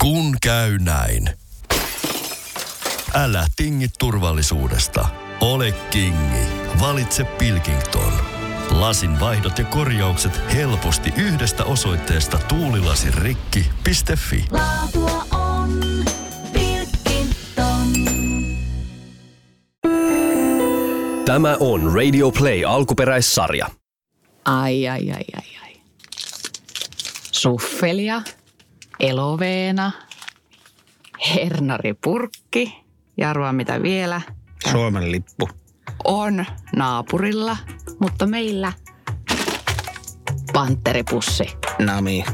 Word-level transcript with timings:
Kun 0.00 0.36
käy 0.42 0.78
näin. 0.78 1.30
Älä 3.14 3.46
tingi 3.56 3.86
turvallisuudesta. 3.98 5.08
Ole 5.40 5.72
kingi. 5.72 6.46
Valitse 6.80 7.24
Pilkington. 7.24 8.12
Lasin 8.70 9.20
vaihdot 9.20 9.58
ja 9.58 9.64
korjaukset 9.64 10.40
helposti 10.54 11.12
yhdestä 11.16 11.64
osoitteesta 11.64 12.38
tuulilasirikki.fi. 12.38 14.44
Laatua 14.50 15.26
on 15.32 15.80
Pilkington. 16.52 17.86
Tämä 21.24 21.56
on 21.60 21.94
Radio 21.94 22.30
Play 22.30 22.64
alkuperäissarja. 22.64 23.66
Ai, 24.44 24.88
ai, 24.88 25.10
ai, 25.10 25.24
ai, 25.36 25.56
ai. 25.62 25.80
Suffelia, 27.32 28.22
eloveena, 29.00 29.92
hernaripurkki 31.34 32.84
ja 33.16 33.30
arvaa 33.30 33.52
mitä 33.52 33.82
vielä. 33.82 34.20
Suomen 34.70 35.12
lippu. 35.12 35.48
On 36.04 36.44
naapurilla, 36.76 37.56
mutta 38.00 38.26
meillä 38.26 38.72
panteripussi. 40.52 41.44
Nami. 41.78 42.24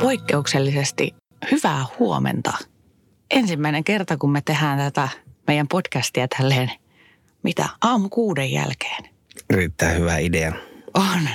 Poikkeuksellisesti 0.00 1.21
hyvää 1.52 1.84
huomenta. 1.98 2.52
Ensimmäinen 3.30 3.84
kerta, 3.84 4.16
kun 4.16 4.32
me 4.32 4.40
tehdään 4.40 4.78
tätä 4.78 5.08
meidän 5.46 5.68
podcastia 5.68 6.28
tälleen, 6.28 6.70
mitä, 7.42 7.68
aamu 7.80 8.08
kuuden 8.08 8.52
jälkeen. 8.52 9.04
Riittää 9.50 9.90
hyvä 9.90 10.18
idea. 10.18 10.52
On. 10.94 11.28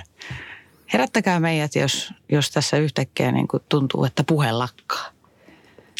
Herättäkää 0.93 1.39
meidät, 1.39 1.75
jos, 1.75 2.13
jos 2.29 2.51
tässä 2.51 2.77
yhtäkkiä 2.77 3.31
niin 3.31 3.47
kuin 3.47 3.63
tuntuu, 3.69 4.05
että 4.05 4.23
puhe 4.23 4.51
lakkaa. 4.51 5.05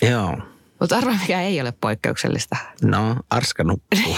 Joo. 0.02 0.38
Mutta 0.80 0.98
arvaa, 0.98 1.18
mikä 1.22 1.42
ei 1.42 1.62
ole 1.62 1.74
poikkeuksellista. 1.82 2.56
No, 2.84 3.16
Arska 3.30 3.64
nukkuu. 3.64 4.18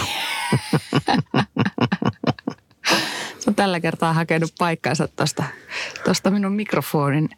Se 3.38 3.50
on 3.50 3.54
tällä 3.54 3.80
kertaa 3.80 4.12
hakenut 4.12 4.52
paikkansa 4.58 5.08
tuosta 5.08 5.44
tosta 6.04 6.30
minun 6.30 6.52
mikrofonin 6.52 7.28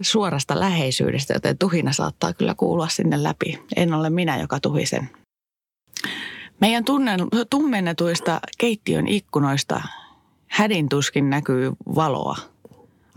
suorasta 0.00 0.60
läheisyydestä, 0.60 1.34
joten 1.34 1.58
tuhina 1.58 1.92
saattaa 1.92 2.32
kyllä 2.32 2.54
kuulua 2.54 2.88
sinne 2.88 3.22
läpi. 3.22 3.60
En 3.76 3.94
ole 3.94 4.10
minä, 4.10 4.40
joka 4.40 4.60
tuhisen. 4.60 5.10
Meidän 6.60 6.84
tunnen, 6.84 7.20
tummennetuista 7.50 8.40
keittiön 8.58 9.08
ikkunoista 9.08 9.82
hädin 10.46 10.88
tuskin 10.88 11.30
näkyy 11.30 11.72
valoa. 11.94 12.36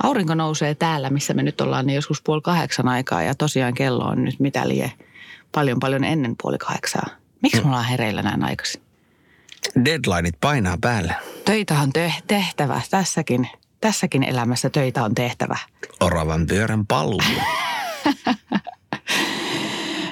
Aurinko 0.04 0.36
nousee 0.36 0.76
täällä, 0.76 1.10
missä 1.10 1.34
me 1.34 1.44
nyt 1.44 1.62
ollaan, 1.62 1.86
niin 1.86 1.96
joskus 1.96 2.22
puoli 2.22 2.42
kahdeksan 2.42 2.88
aikaa 2.88 3.24
ja 3.24 3.36
tosiaan 3.36 3.74
kello 3.74 4.04
on 4.04 4.24
nyt 4.24 4.40
mitä 4.40 4.68
lie 4.68 4.92
paljon 5.52 5.80
paljon 5.80 6.04
ennen 6.04 6.36
puoli 6.42 6.58
kahdeksaa. 6.58 7.08
Miksi 7.42 7.62
me 7.62 7.68
ollaan 7.68 7.86
hereillä 7.86 8.22
näin 8.22 8.44
aikaisin? 8.44 8.82
Deadlineit 9.86 10.36
painaa 10.42 10.78
päälle. 10.82 11.16
Töitä 11.46 11.80
on 11.80 11.94
te- 11.94 12.14
tehtävä. 12.28 12.82
Tässäkin, 12.90 13.48
tässäkin 13.82 14.24
elämässä 14.24 14.70
töitä 14.70 15.04
on 15.04 15.16
tehtävä. 15.16 15.58
Oravan 16.00 16.48
pyörän 16.48 16.88
paluu. 16.88 17.22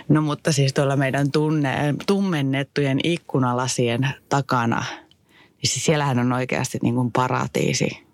No 0.10 0.22
mutta 0.22 0.52
siis 0.52 0.74
tuolla 0.74 0.96
meidän 0.96 1.32
tunne, 1.32 1.96
tummennettujen 2.08 3.00
ikkunalasien 3.04 4.10
takana, 4.30 4.84
niin 5.32 5.72
siis 5.72 5.86
siellähän 5.86 6.20
on 6.20 6.34
oikeasti 6.34 6.80
niin 6.82 6.96
kuin 6.96 7.12
paratiisi. 7.12 8.06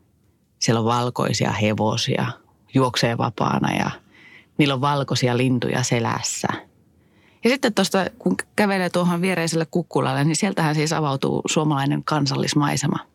Siellä 0.59 0.79
on 0.79 0.85
valkoisia 0.85 1.51
hevosia, 1.51 2.25
juoksee 2.73 3.17
vapaana 3.17 3.73
ja 3.75 3.91
niillä 4.57 4.73
on 4.73 4.81
valkoisia 4.81 5.37
lintuja 5.37 5.83
selässä. 5.83 6.47
Ja 7.43 7.49
sitten 7.49 7.73
tuosta, 7.73 8.05
kun 8.19 8.35
kävelee 8.55 8.89
tuohon 8.89 9.21
viereiselle 9.21 9.67
kukkulalle, 9.71 10.23
niin 10.23 10.35
sieltähän 10.35 10.75
siis 10.75 10.93
avautuu 10.93 11.41
suomalainen 11.45 12.03
kansallismaisema. 12.03 13.10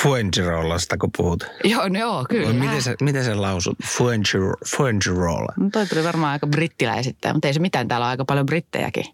Fuengirollasta, 0.00 0.98
kun 0.98 1.10
puhut. 1.16 1.44
Joo, 1.64 1.88
no 1.88 1.98
joo, 1.98 2.26
kyllä. 2.30 2.52
Miten 2.52 2.82
se, 2.82 2.94
miten 3.02 3.24
se 3.24 3.34
lausut? 3.34 3.76
Fuengiro, 3.84 4.54
Fuengirolla. 4.76 5.52
No 5.56 5.70
toi 5.72 5.86
tuli 5.86 6.04
varmaan 6.04 6.32
aika 6.32 6.46
brittiläisittäin, 6.46 7.36
mutta 7.36 7.48
ei 7.48 7.54
se 7.54 7.60
mitään, 7.60 7.88
täällä 7.88 8.06
on 8.06 8.10
aika 8.10 8.24
paljon 8.24 8.46
brittejäkin. 8.46 9.04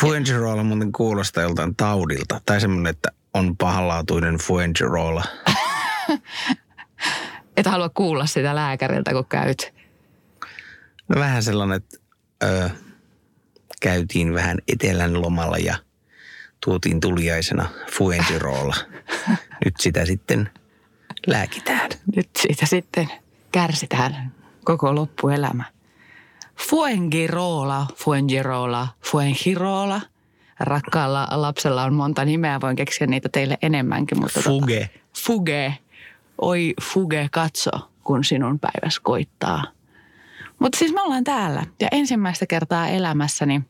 Fuengirola 0.00 0.62
muuten 0.62 0.92
kuulostaa 0.92 1.42
joltain 1.42 1.76
taudilta. 1.76 2.40
Tai 2.46 2.60
semmoinen, 2.60 2.90
että 2.90 3.08
on 3.34 3.56
pahanlaatuinen 3.56 4.36
Fuengirola. 4.36 5.24
Et 7.56 7.66
halua 7.66 7.88
kuulla 7.88 8.26
sitä 8.26 8.54
lääkäriltä, 8.54 9.12
kun 9.12 9.26
käyt. 9.28 9.74
No 11.08 11.20
vähän 11.20 11.42
sellainen, 11.42 11.76
että 11.76 11.98
ö, 12.44 12.70
käytiin 13.80 14.34
vähän 14.34 14.58
etelän 14.68 15.22
lomalla 15.22 15.58
ja 15.58 15.76
tuotiin 16.64 17.00
tuliaisena 17.00 17.68
Fuengirola. 17.92 18.76
Nyt 19.64 19.74
sitä 19.80 20.04
sitten 20.06 20.50
lääkitään. 21.26 21.90
Nyt 22.16 22.28
siitä 22.38 22.66
sitten 22.66 23.08
kärsitään 23.52 24.32
koko 24.64 24.94
loppuelämä. 24.94 25.64
Fuengirola, 26.68 27.86
Fuengirola, 27.96 28.88
Fuengirola. 29.04 30.00
Rakkaalla 30.60 31.28
lapsella 31.30 31.84
on 31.84 31.94
monta 31.94 32.24
nimeä, 32.24 32.60
voin 32.60 32.76
keksiä 32.76 33.06
niitä 33.06 33.28
teille 33.28 33.58
enemmänkin. 33.62 34.20
Mutta 34.20 34.40
Fuge. 34.40 34.80
Tota, 34.80 35.22
fuge. 35.26 35.78
Oi 36.38 36.74
Fuge, 36.82 37.28
katso, 37.32 37.70
kun 38.04 38.24
sinun 38.24 38.58
päiväs 38.58 39.00
koittaa. 39.00 39.64
Mutta 40.58 40.78
siis 40.78 40.92
me 40.92 41.02
ollaan 41.02 41.24
täällä 41.24 41.66
ja 41.80 41.88
ensimmäistä 41.92 42.46
kertaa 42.46 42.88
elämässäni 42.88 43.62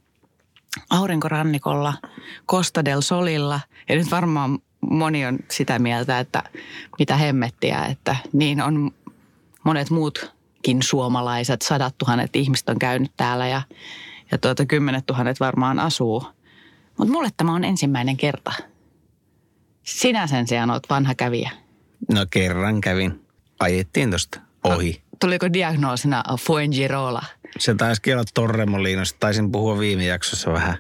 aurinkorannikolla 0.91 1.95
Costa 2.51 2.85
del 2.85 3.01
Solilla. 3.01 3.61
Ja 3.89 3.97
nyt 3.97 4.11
varmaan 4.11 4.59
moni 4.91 5.27
on 5.27 5.39
sitä 5.51 5.79
mieltä, 5.79 6.19
että 6.19 6.43
mitä 6.99 7.17
hemmettiä, 7.17 7.85
että 7.85 8.17
niin 8.33 8.63
on 8.63 8.91
monet 9.65 9.91
muutkin 9.91 10.83
suomalaiset, 10.83 11.63
sadat 11.63 11.99
tuhannet 11.99 12.37
ihmiset 12.37 12.69
on 12.69 12.79
käynyt 12.79 13.13
täällä 13.17 13.49
ja, 13.49 13.63
ja 14.31 14.39
tuota, 14.39 14.67
kymmenet 14.67 15.07
tuhannet 15.07 15.41
varmaan 15.41 15.79
asuu. 15.79 16.25
Mutta 16.99 17.13
mulle 17.13 17.29
tämä 17.37 17.55
on 17.55 17.65
ensimmäinen 17.65 18.17
kerta. 18.17 18.53
Sinä 19.83 20.27
sen 20.27 20.49
sijaan 20.49 20.71
olet 20.71 20.91
vanha 20.91 21.15
kävijä. 21.15 21.51
No 22.13 22.27
kerran 22.31 22.81
kävin. 22.81 23.27
Ajettiin 23.61 24.11
tosta 24.11 24.41
ohi. 24.65 25.03
Tuliko 25.23 25.53
diagnoosina 25.53 26.23
Fuengirola? 26.41 27.23
Se 27.59 27.75
taisi 27.75 28.13
olla 28.13 28.25
Torremoliinosta. 28.35 29.17
Taisin 29.21 29.53
puhua 29.53 29.79
viime 29.79 30.05
jaksossa 30.05 30.53
vähän 30.53 30.79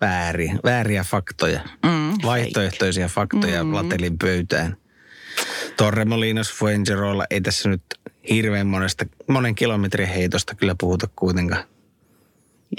vääriä, 0.00 0.58
vääriä 0.64 1.04
faktoja. 1.04 1.60
Mm, 1.86 2.12
Vaihtoehtoisia 2.24 3.08
faktoja 3.08 3.64
mm. 3.64 3.74
latelin 3.74 4.18
pöytään. 4.18 4.76
Torremolinos, 5.76 6.52
Fuengirola, 6.52 7.24
ei 7.30 7.40
tässä 7.40 7.68
nyt 7.68 7.82
hirveän 8.30 8.66
monesta, 8.66 9.04
monen 9.26 9.54
kilometrin 9.54 10.08
heitosta 10.08 10.54
kyllä 10.54 10.74
puhuta 10.80 11.08
kuitenkaan. 11.16 11.64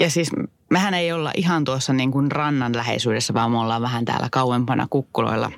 Ja 0.00 0.10
siis 0.10 0.30
mehän 0.70 0.94
ei 0.94 1.12
olla 1.12 1.32
ihan 1.36 1.64
tuossa 1.64 1.92
niin 1.92 2.10
kuin 2.10 2.32
rannan 2.32 2.76
läheisyydessä, 2.76 3.34
vaan 3.34 3.50
me 3.50 3.58
ollaan 3.58 3.82
vähän 3.82 4.04
täällä 4.04 4.28
kauempana 4.32 4.86
kukkuloilla. 4.90 5.52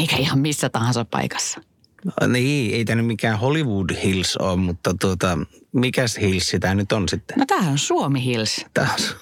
Eikä 0.00 0.16
ihan 0.16 0.38
missä 0.38 0.68
tahansa 0.68 1.04
paikassa. 1.04 1.60
No, 2.20 2.26
niin, 2.26 2.74
ei 2.74 2.84
tämä 2.84 2.96
nyt 2.96 3.06
mikään 3.06 3.38
Hollywood 3.38 3.90
Hills 4.04 4.36
ole, 4.36 4.56
mutta 4.56 4.94
tuota, 5.00 5.38
mikäs 5.72 6.18
Hills 6.20 6.56
tämä 6.60 6.74
nyt 6.74 6.92
on 6.92 7.08
sitten? 7.08 7.38
No 7.38 7.44
tämähän 7.46 7.72
on 7.72 7.78
Suomi 7.78 8.24
Hills. 8.24 8.66
Taas. 8.74 9.16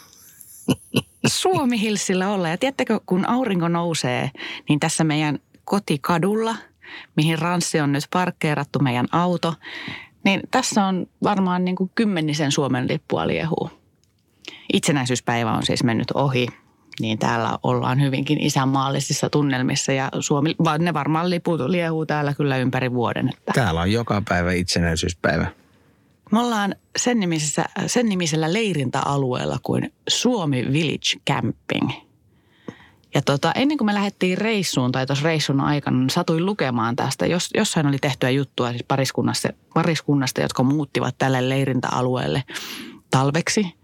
Suomi 1.27 1.81
Hillsillä 1.81 2.31
olla. 2.31 2.49
Ja 2.49 2.59
tiedättekö, 2.59 3.01
kun 3.07 3.29
aurinko 3.29 3.69
nousee, 3.69 4.31
niin 4.69 4.81
tässä 4.81 5.05
meidän 5.05 5.39
kotikadulla, 5.65 6.57
mihin 7.17 7.39
Ranssi 7.39 7.81
on 7.81 7.93
nyt 7.93 8.05
parkkeerattu 8.13 8.79
meidän 8.79 9.07
auto, 9.13 9.55
niin 10.25 10.41
tässä 10.51 10.85
on 10.85 11.07
varmaan 11.23 11.65
niin 11.65 11.77
kuin 11.77 11.91
kymmenisen 11.95 12.53
Suomen 12.53 12.89
lippua 12.89 13.27
liehuu. 13.27 13.71
Itsenäisyyspäivä 14.73 15.53
on 15.53 15.63
siis 15.67 15.85
mennyt 15.85 16.11
ohi, 16.11 16.47
niin 17.01 17.19
täällä 17.19 17.59
ollaan 17.63 18.01
hyvinkin 18.01 18.41
isänmaallisissa 18.41 19.31
tunnelmissa 19.31 19.93
ja 19.93 20.09
Suomi, 20.21 20.55
vaan 20.65 20.85
ne 20.85 20.95
varmaan 20.95 21.31
liput 21.31 21.61
liehuu 21.61 22.07
täällä 22.07 22.35
kyllä 22.35 22.57
ympäri 22.57 22.93
vuoden. 22.93 23.29
Että. 23.29 23.53
Täällä 23.55 23.81
on 23.81 23.93
joka 23.93 24.23
päivä 24.29 24.53
itsenäisyyspäivä. 24.53 25.47
Me 26.33 26.41
ollaan 26.41 26.75
sen, 26.97 27.21
nimisessä, 27.21 27.65
sen 27.87 28.09
nimisellä 28.09 28.53
leirintäalueella 28.53 29.59
kuin 29.63 29.93
Suomi 30.09 30.67
Village 30.73 31.21
Camping. 31.31 31.91
Ja 33.15 33.23
tota, 33.23 33.53
ennen 33.53 33.79
kuin 33.79 33.87
me 33.87 33.95
lähdettiin 33.95 34.39
reissuun 34.39 34.93
tai 34.93 35.07
tuossa 35.07 35.25
reissun 35.25 35.61
aikana, 35.61 35.99
niin 35.99 36.11
satuin 36.11 36.47
lukemaan 36.47 36.97
tästä. 36.97 37.27
Jos, 37.27 37.51
jossain 37.55 37.87
oli 37.87 37.99
tehtyä 37.99 38.31
juttua 38.31 38.71
siis 38.71 38.85
pariskunnasta, 38.89 39.49
pariskunnasta, 39.75 40.41
jotka 40.41 40.63
muuttivat 40.63 41.15
tälle 41.19 41.49
leirintäalueelle 41.49 42.43
talveksi 43.11 43.75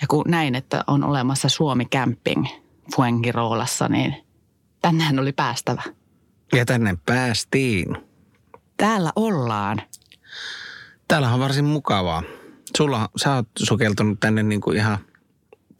Ja 0.00 0.06
kun 0.08 0.24
näin, 0.28 0.54
että 0.54 0.84
on 0.86 1.04
olemassa 1.04 1.48
Suomi 1.48 1.84
Camping 1.84 2.46
Fuengiroolassa, 2.96 3.88
niin 3.88 4.14
tännehän 4.82 5.18
oli 5.18 5.32
päästävä. 5.32 5.82
Ja 6.52 6.64
tänne 6.64 6.98
päästiin. 7.06 7.96
Täällä 8.76 9.12
ollaan. 9.16 9.82
Täällä 11.08 11.34
on 11.34 11.40
varsin 11.40 11.64
mukavaa. 11.64 12.22
Sulla, 12.76 13.08
sä 13.16 13.34
oot 13.34 13.48
sukeltanut 13.58 14.20
tänne 14.20 14.42
niin 14.42 14.60
kuin 14.60 14.76
ihan, 14.76 14.98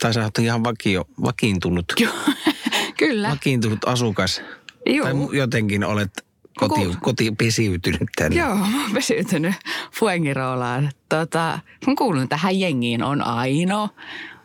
tai 0.02 0.14
sä 0.14 0.22
oot 0.22 0.38
ihan 0.38 0.64
vakio, 0.64 1.04
vakiintunut, 1.22 1.92
Kyllä. 2.98 3.30
vakiintunut 3.30 3.78
asukas. 3.86 4.42
Joo. 4.86 5.06
Tai 5.06 5.14
jotenkin 5.32 5.84
olet 5.84 6.27
koti, 6.58 6.82
Joku- 6.82 6.96
koti 7.00 7.30
pesiytynyt 7.30 8.08
tänne. 8.16 8.40
Joo, 8.40 8.54
mä 8.54 8.82
oon 8.82 8.92
pesiytynyt 8.94 9.54
Fuengiroolaan. 9.92 10.90
Tota, 11.08 11.58
mä 11.86 11.94
kuulun 11.98 12.28
tähän 12.28 12.60
jengiin. 12.60 13.02
On 13.02 13.22
Aino, 13.22 13.88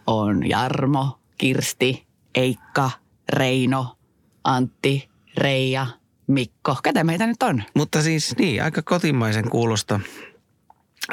on 0.08 0.50
Jarmo, 0.50 1.20
Kirsti, 1.38 2.08
Eikka, 2.36 2.92
Reino, 3.34 3.98
Antti, 4.44 5.10
Reija, 5.38 5.88
Mikko. 6.28 6.78
Ketä 6.84 7.04
meitä 7.04 7.28
nyt 7.28 7.44
on? 7.44 7.64
Mutta 7.76 8.02
siis 8.02 8.36
niin, 8.38 8.64
aika 8.64 8.82
kotimaisen 8.82 9.50
kuulosta 9.50 10.00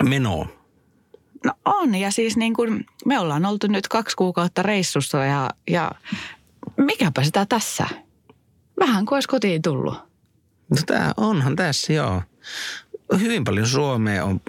menoa. 0.02 0.46
No 1.44 1.52
on, 1.64 1.94
ja 1.94 2.10
siis 2.10 2.36
niin 2.36 2.54
kuin 2.54 2.86
me 3.04 3.18
ollaan 3.18 3.46
oltu 3.46 3.66
nyt 3.66 3.88
kaksi 3.88 4.16
kuukautta 4.16 4.62
reissussa 4.62 5.24
ja, 5.24 5.50
ja 5.70 5.90
mikäpä 6.76 7.24
sitä 7.24 7.46
tässä. 7.46 7.86
Vähän 8.78 9.06
kuin 9.06 9.16
olisi 9.16 9.28
kotiin 9.28 9.62
tullut. 9.62 10.09
No 10.70 10.76
tää 10.86 11.12
onhan 11.16 11.56
tässä 11.56 11.92
joo. 11.92 12.22
Hyvin 13.18 13.44
paljon 13.44 13.66
Suomea 13.66 14.24
on, 14.24 14.40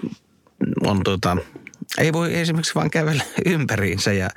on 0.80 1.02
tota, 1.04 1.36
ei 1.98 2.12
voi 2.12 2.34
esimerkiksi 2.38 2.74
vaan 2.74 2.90
kävellä 2.90 3.24
ympäriinsä 3.46 4.12
ja, 4.12 4.30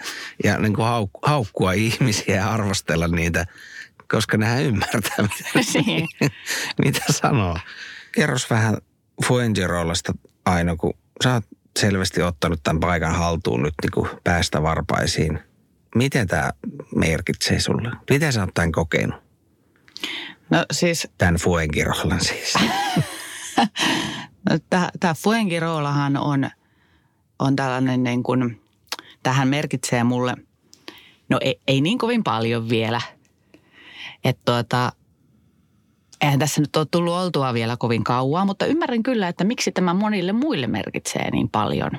ja 0.44 0.58
niin 0.58 0.74
kuin 0.74 0.86
hauk, 0.86 1.12
haukkua 1.24 1.74
ihmisiä 1.74 2.36
ja 2.36 2.52
arvostella 2.52 3.08
niitä, 3.08 3.46
koska 4.12 4.38
nehän 4.38 4.64
ymmärtää, 4.64 5.16
mitä, 5.22 5.50
Niin. 5.86 6.08
mitä 6.86 7.04
sanoo. 7.10 7.58
Kerros 8.12 8.50
vähän 8.50 8.78
Fuengiroolasta 9.26 10.14
Aino, 10.46 10.76
kun 10.78 10.94
sä 11.24 11.34
oot 11.34 11.44
selvästi 11.80 12.22
ottanut 12.22 12.60
tämän 12.64 12.80
paikan 12.80 13.16
haltuun 13.16 13.64
nyt 13.64 13.74
niin 13.82 13.92
kuin 13.92 14.10
päästä 14.24 14.62
varpaisiin. 14.62 15.40
Miten 15.96 16.28
tämä 16.28 16.52
merkitsee 16.96 17.60
sulle? 17.60 17.92
Miten 18.10 18.34
sä 18.34 18.42
oot 18.42 18.54
tämän 18.54 18.72
kokenut? 18.72 19.26
No 20.50 20.66
siis 20.72 21.08
Tämän 21.18 21.36
Fuengiroolan 21.36 22.22
siis. 22.22 22.54
No, 24.50 24.80
Tämä 25.00 25.14
Fuengiroolahan 25.14 26.18
on, 26.18 26.50
on 27.40 27.56
tällainen 27.56 28.04
niin 28.04 28.24
kuin, 28.24 28.62
tähän 29.24 29.48
merkitsee 29.48 30.04
mulle, 30.04 30.36
no 31.30 31.38
ei, 31.42 31.62
ei 31.68 31.82
niin 31.82 31.98
kovin 31.98 32.24
paljon 32.24 32.70
vielä. 32.70 33.02
Että 34.24 34.42
tuota, 34.46 34.92
eihän 36.22 36.40
tässä 36.40 36.62
nyt 36.62 36.76
ole 36.76 36.86
tullut 36.92 37.14
oltua 37.14 37.54
vielä 37.54 37.78
kovin 37.78 38.04
kauan, 38.04 38.48
mutta 38.48 38.66
ymmärrän 38.66 39.04
kyllä, 39.04 39.28
että 39.28 39.44
miksi 39.44 39.72
tämä 39.72 39.94
monille 39.94 40.34
muille 40.34 40.68
merkitsee 40.68 41.32
niin 41.32 41.50
paljon. 41.50 41.92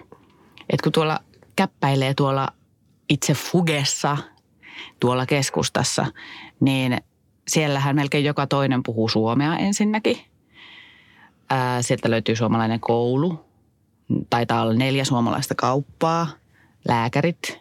Että 0.70 0.82
kun 0.82 0.92
tuolla 0.92 1.20
käppäilee 1.56 2.14
tuolla 2.14 2.48
itse 3.08 3.34
Fugessa, 3.34 4.16
tuolla 5.00 5.26
keskustassa, 5.26 6.06
niin 6.60 6.96
siellähän 7.48 7.96
melkein 7.96 8.24
joka 8.24 8.46
toinen 8.46 8.82
puhuu 8.82 9.08
suomea 9.08 9.56
ensinnäkin. 9.56 10.18
Ää, 11.50 11.82
sieltä 11.82 12.10
löytyy 12.10 12.36
suomalainen 12.36 12.80
koulu. 12.80 13.44
Taitaa 14.30 14.62
olla 14.62 14.72
neljä 14.72 15.04
suomalaista 15.04 15.54
kauppaa. 15.54 16.26
Lääkärit. 16.88 17.58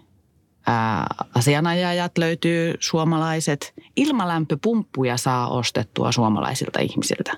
Ää, 0.67 1.05
asianajajat 1.35 2.17
löytyy 2.17 2.73
suomalaiset. 2.79 3.73
Ilmalämpöpumppuja 3.95 5.17
saa 5.17 5.47
ostettua 5.47 6.11
suomalaisilta 6.11 6.79
ihmisiltä. 6.79 7.33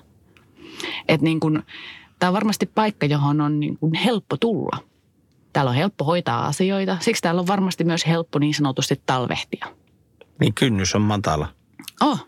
Et 1.08 1.22
niin 1.22 1.40
kun, 1.40 1.62
tämä 2.18 2.28
on 2.28 2.34
varmasti 2.34 2.66
paikka, 2.66 3.06
johon 3.06 3.40
on 3.40 3.60
niin 3.60 3.78
kun 3.78 3.94
helppo 3.94 4.36
tulla. 4.36 4.78
Täällä 5.52 5.68
on 5.68 5.76
helppo 5.76 6.04
hoitaa 6.04 6.46
asioita. 6.46 6.96
Siksi 7.00 7.22
täällä 7.22 7.40
on 7.40 7.46
varmasti 7.46 7.84
myös 7.84 8.06
helppo 8.06 8.38
niin 8.38 8.54
sanotusti 8.54 9.02
talvehtia. 9.06 9.66
niin 10.40 10.54
kynnys 10.54 10.94
on 10.94 11.02
matala. 11.02 11.48
Oh, 12.00 12.26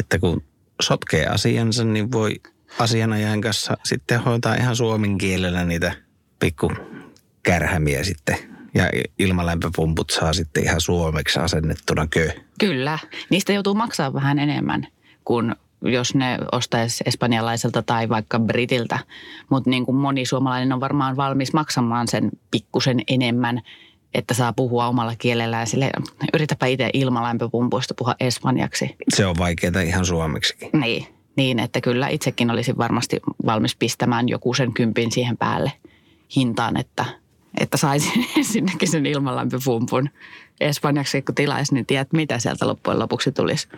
Että 0.00 0.18
kun 0.18 0.42
sotkee 0.82 1.26
asiansa, 1.26 1.84
niin 1.84 2.12
voi 2.12 2.40
asianajajan 2.78 3.40
kanssa 3.40 3.76
sitten 3.84 4.20
hoitaa 4.20 4.54
ihan 4.54 4.76
suomen 4.76 5.18
kielellä 5.18 5.64
niitä 5.64 5.92
pikku 6.38 6.72
kärhämiä 7.42 8.04
sitten. 8.04 8.36
Ja 8.74 8.84
ilmalämpöpumput 9.18 10.10
saa 10.10 10.32
sitten 10.32 10.64
ihan 10.64 10.80
suomeksi 10.80 11.38
asennettuna 11.38 12.06
kö. 12.06 12.32
Kyllä. 12.60 12.98
Niistä 13.30 13.52
joutuu 13.52 13.74
maksaa 13.74 14.12
vähän 14.12 14.38
enemmän 14.38 14.86
kuin 15.24 15.54
jos 15.82 16.14
ne 16.14 16.38
ostaisi 16.52 17.04
espanjalaiselta 17.06 17.82
tai 17.82 18.08
vaikka 18.08 18.38
britiltä. 18.38 18.98
Mutta 19.50 19.70
niin 19.70 19.86
kuin 19.86 19.96
moni 19.96 20.26
suomalainen 20.26 20.72
on 20.72 20.80
varmaan 20.80 21.16
valmis 21.16 21.52
maksamaan 21.52 22.08
sen 22.08 22.30
pikkusen 22.50 23.00
enemmän, 23.08 23.62
että 24.14 24.34
saa 24.34 24.52
puhua 24.52 24.86
omalla 24.86 25.14
kielellään. 25.18 25.66
Sille 25.66 25.90
yritäpä 26.34 26.66
itse 26.66 26.90
ilmalämpöpumpuista 26.92 27.94
puhua 27.94 28.14
espanjaksi. 28.20 28.96
Se 29.08 29.26
on 29.26 29.38
vaikeaa 29.38 29.80
ihan 29.80 30.06
suomeksikin. 30.06 30.70
Niin, 30.72 31.06
niin, 31.36 31.58
että 31.58 31.80
kyllä 31.80 32.08
itsekin 32.08 32.50
olisin 32.50 32.78
varmasti 32.78 33.20
valmis 33.46 33.76
pistämään 33.76 34.28
joku 34.28 34.54
sen 34.54 34.72
kympin 34.72 35.12
siihen 35.12 35.36
päälle 35.36 35.72
hintaan, 36.36 36.76
että, 36.76 37.04
että 37.60 37.76
saisin 37.76 38.26
sinnekin 38.52 38.88
sen 38.88 39.06
ilmalämpöpumpun 39.06 40.10
espanjaksi, 40.60 41.22
kun 41.22 41.34
tilaisi, 41.34 41.74
niin 41.74 41.86
tiedät, 41.86 42.12
mitä 42.12 42.38
sieltä 42.38 42.66
loppujen 42.66 42.98
lopuksi 42.98 43.32
tulisi. 43.32 43.68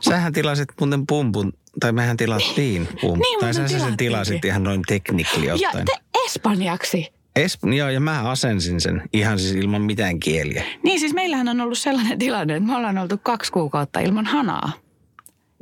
Sähän 0.00 0.32
tilasit 0.32 0.68
muuten 0.80 1.06
pumpun, 1.06 1.52
tai 1.80 1.92
mehän 1.92 2.16
tilattiin 2.16 2.88
pumpun. 3.00 3.18
Niin, 3.18 3.40
tai 3.40 3.54
sä 3.54 3.68
sen 3.68 3.96
tilasit 3.96 4.44
ihan 4.44 4.62
noin 4.62 4.82
teknikli 4.88 5.46
Ja 5.46 5.54
ottaen. 5.54 5.84
te 5.84 5.92
espanjaksi. 6.24 7.12
Joo, 7.76 7.88
ja 7.88 8.00
mä 8.00 8.30
asensin 8.30 8.80
sen 8.80 9.02
ihan 9.12 9.38
siis 9.38 9.52
ilman 9.54 9.82
mitään 9.82 10.20
kieliä. 10.20 10.64
Niin 10.84 11.00
siis 11.00 11.14
meillähän 11.14 11.48
on 11.48 11.60
ollut 11.60 11.78
sellainen 11.78 12.18
tilanne, 12.18 12.56
että 12.56 12.66
me 12.66 12.76
ollaan 12.76 12.98
oltu 12.98 13.18
kaksi 13.18 13.52
kuukautta 13.52 14.00
ilman 14.00 14.26
hanaa. 14.26 14.72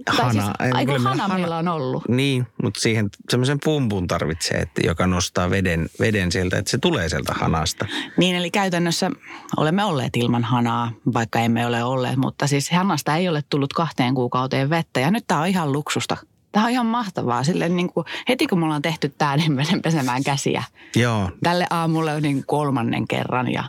Tai 0.04 0.32
siis, 0.32 0.44
ei, 0.60 0.70
ai 0.74 0.86
kun 0.86 0.94
kyllä 0.94 1.08
hana, 1.08 1.28
meillä 1.28 1.38
meillä 1.38 1.56
on 1.56 1.68
ollut. 1.68 2.08
Niin, 2.08 2.46
mutta 2.62 2.80
siihen 2.80 3.08
semmoisen 3.30 3.58
pumpun 3.64 4.06
tarvitsee, 4.06 4.58
että 4.58 4.80
joka 4.84 5.06
nostaa 5.06 5.50
veden, 5.50 5.88
veden 6.00 6.32
sieltä, 6.32 6.58
että 6.58 6.70
se 6.70 6.78
tulee 6.78 7.08
sieltä 7.08 7.32
hanasta. 7.34 7.86
Niin, 8.16 8.36
eli 8.36 8.50
käytännössä 8.50 9.10
olemme 9.56 9.84
olleet 9.84 10.16
ilman 10.16 10.44
hanaa, 10.44 10.92
vaikka 11.14 11.40
emme 11.40 11.66
ole 11.66 11.84
olleet, 11.84 12.16
mutta 12.16 12.46
siis 12.46 12.70
hanasta 12.70 13.16
ei 13.16 13.28
ole 13.28 13.42
tullut 13.50 13.72
kahteen 13.72 14.14
kuukauteen 14.14 14.70
vettä 14.70 15.00
ja 15.00 15.10
nyt 15.10 15.24
tämä 15.26 15.40
on 15.40 15.46
ihan 15.46 15.72
luksusta. 15.72 16.16
Tämä 16.52 16.64
on 16.66 16.70
ihan 16.72 16.86
mahtavaa. 16.86 17.44
Silleen 17.44 17.76
niin 17.76 17.92
kuin, 17.92 18.06
heti 18.28 18.46
kun 18.46 18.58
me 18.58 18.64
ollaan 18.64 18.82
tehty 18.82 19.12
tämä, 19.18 19.36
niin 19.36 19.52
menen 19.52 19.82
pesemään 19.82 20.24
käsiä. 20.24 20.64
Joo, 20.96 21.30
Tälle 21.42 21.66
aamulle 21.70 22.14
on 22.14 22.22
niin 22.22 22.44
kolmannen 22.46 23.08
kerran 23.08 23.52
ja 23.52 23.64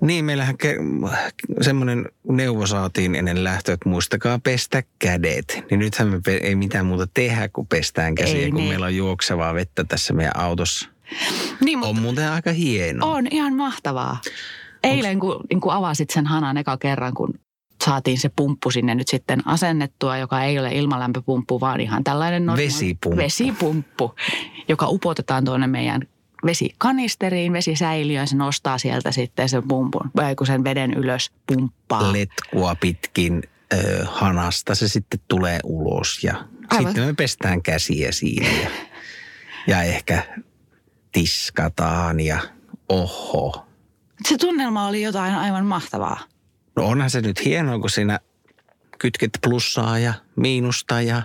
niin 0.00 0.24
meillähän 0.24 0.54
ke- 0.64 1.10
semmoinen 1.60 2.08
neuvo 2.28 2.66
saatiin 2.66 3.14
ennen 3.14 3.44
lähtöä, 3.44 3.74
että 3.74 3.88
muistakaa 3.88 4.38
pestä 4.38 4.82
kädet. 4.98 5.64
Niin 5.70 5.78
nythän 5.80 6.08
me 6.08 6.20
pe- 6.24 6.40
ei 6.42 6.54
mitään 6.54 6.86
muuta 6.86 7.06
tehdä, 7.14 7.48
kuin 7.48 7.66
pestään 7.66 8.14
käsiä, 8.14 8.36
Ei 8.40 8.50
kun 8.50 8.60
niin. 8.60 8.68
meillä 8.68 8.86
on 8.86 8.96
juoksevaa 8.96 9.54
vettä 9.54 9.84
tässä 9.84 10.14
meidän 10.14 10.36
autossa. 10.36 10.88
niin, 11.64 11.84
On 11.84 12.00
muuten 12.00 12.30
aika 12.32 12.52
hieno. 12.52 13.10
on 13.12 13.26
ihan 13.30 13.54
mahtavaa. 13.54 14.20
Eilen 14.84 15.20
kun, 15.20 15.40
niin 15.50 15.60
kun 15.60 15.72
avasit 15.72 16.10
sen 16.10 16.26
hanan 16.26 16.56
eka 16.56 16.76
kerran, 16.76 17.14
kun 17.14 17.34
saatiin 17.86 18.18
se 18.18 18.28
pumppu 18.28 18.70
sinne 18.70 18.94
nyt 18.94 19.08
sitten 19.08 19.42
asennettua, 19.48 20.16
joka 20.18 20.42
ei 20.42 20.58
ole 20.58 20.72
ilmalämpöpumppu, 20.72 21.60
vaan 21.60 21.80
ihan 21.80 22.04
tällainen 22.04 22.46
normaali- 22.46 22.66
Vesipumppu. 22.66 23.16
vesipumppu, 23.16 24.14
joka 24.68 24.86
upotetaan 24.88 25.44
tuonne 25.44 25.66
meidän 25.66 26.02
vesikanisteriin, 26.46 27.52
vesisäiliöön. 27.52 28.28
Se 28.28 28.36
nostaa 28.36 28.78
sieltä 28.78 29.10
sitten 29.12 29.48
sen 29.48 29.68
pumpun, 29.68 30.10
kun 30.38 30.46
sen 30.46 30.64
veden 30.64 30.94
ylös 30.94 31.30
pumppaa. 31.46 32.12
Letkua 32.12 32.74
pitkin 32.74 33.42
ö, 33.74 34.06
hanasta 34.10 34.74
se 34.74 34.88
sitten 34.88 35.20
tulee 35.28 35.60
ulos 35.64 36.24
ja 36.24 36.34
Aivan. 36.70 36.84
sitten 36.92 37.04
me 37.06 37.14
pestään 37.14 37.62
käsiä 37.62 38.12
siinä 38.12 38.48
ja, 38.62 38.68
ja 39.66 39.82
ehkä 39.82 40.22
tiskataan 41.12 42.20
ja 42.20 42.38
oho. 42.88 43.66
Se 44.28 44.36
tunnelma 44.38 44.86
oli 44.86 45.02
jotain 45.02 45.34
aivan 45.34 45.66
mahtavaa. 45.66 46.20
No 46.76 46.86
onhan 46.86 47.10
se 47.10 47.20
nyt 47.20 47.44
hienoa, 47.44 47.78
kun 47.78 47.90
siinä 47.90 48.20
kytket 48.98 49.30
plussaa 49.42 49.98
ja 49.98 50.14
miinusta 50.36 51.00
ja 51.00 51.22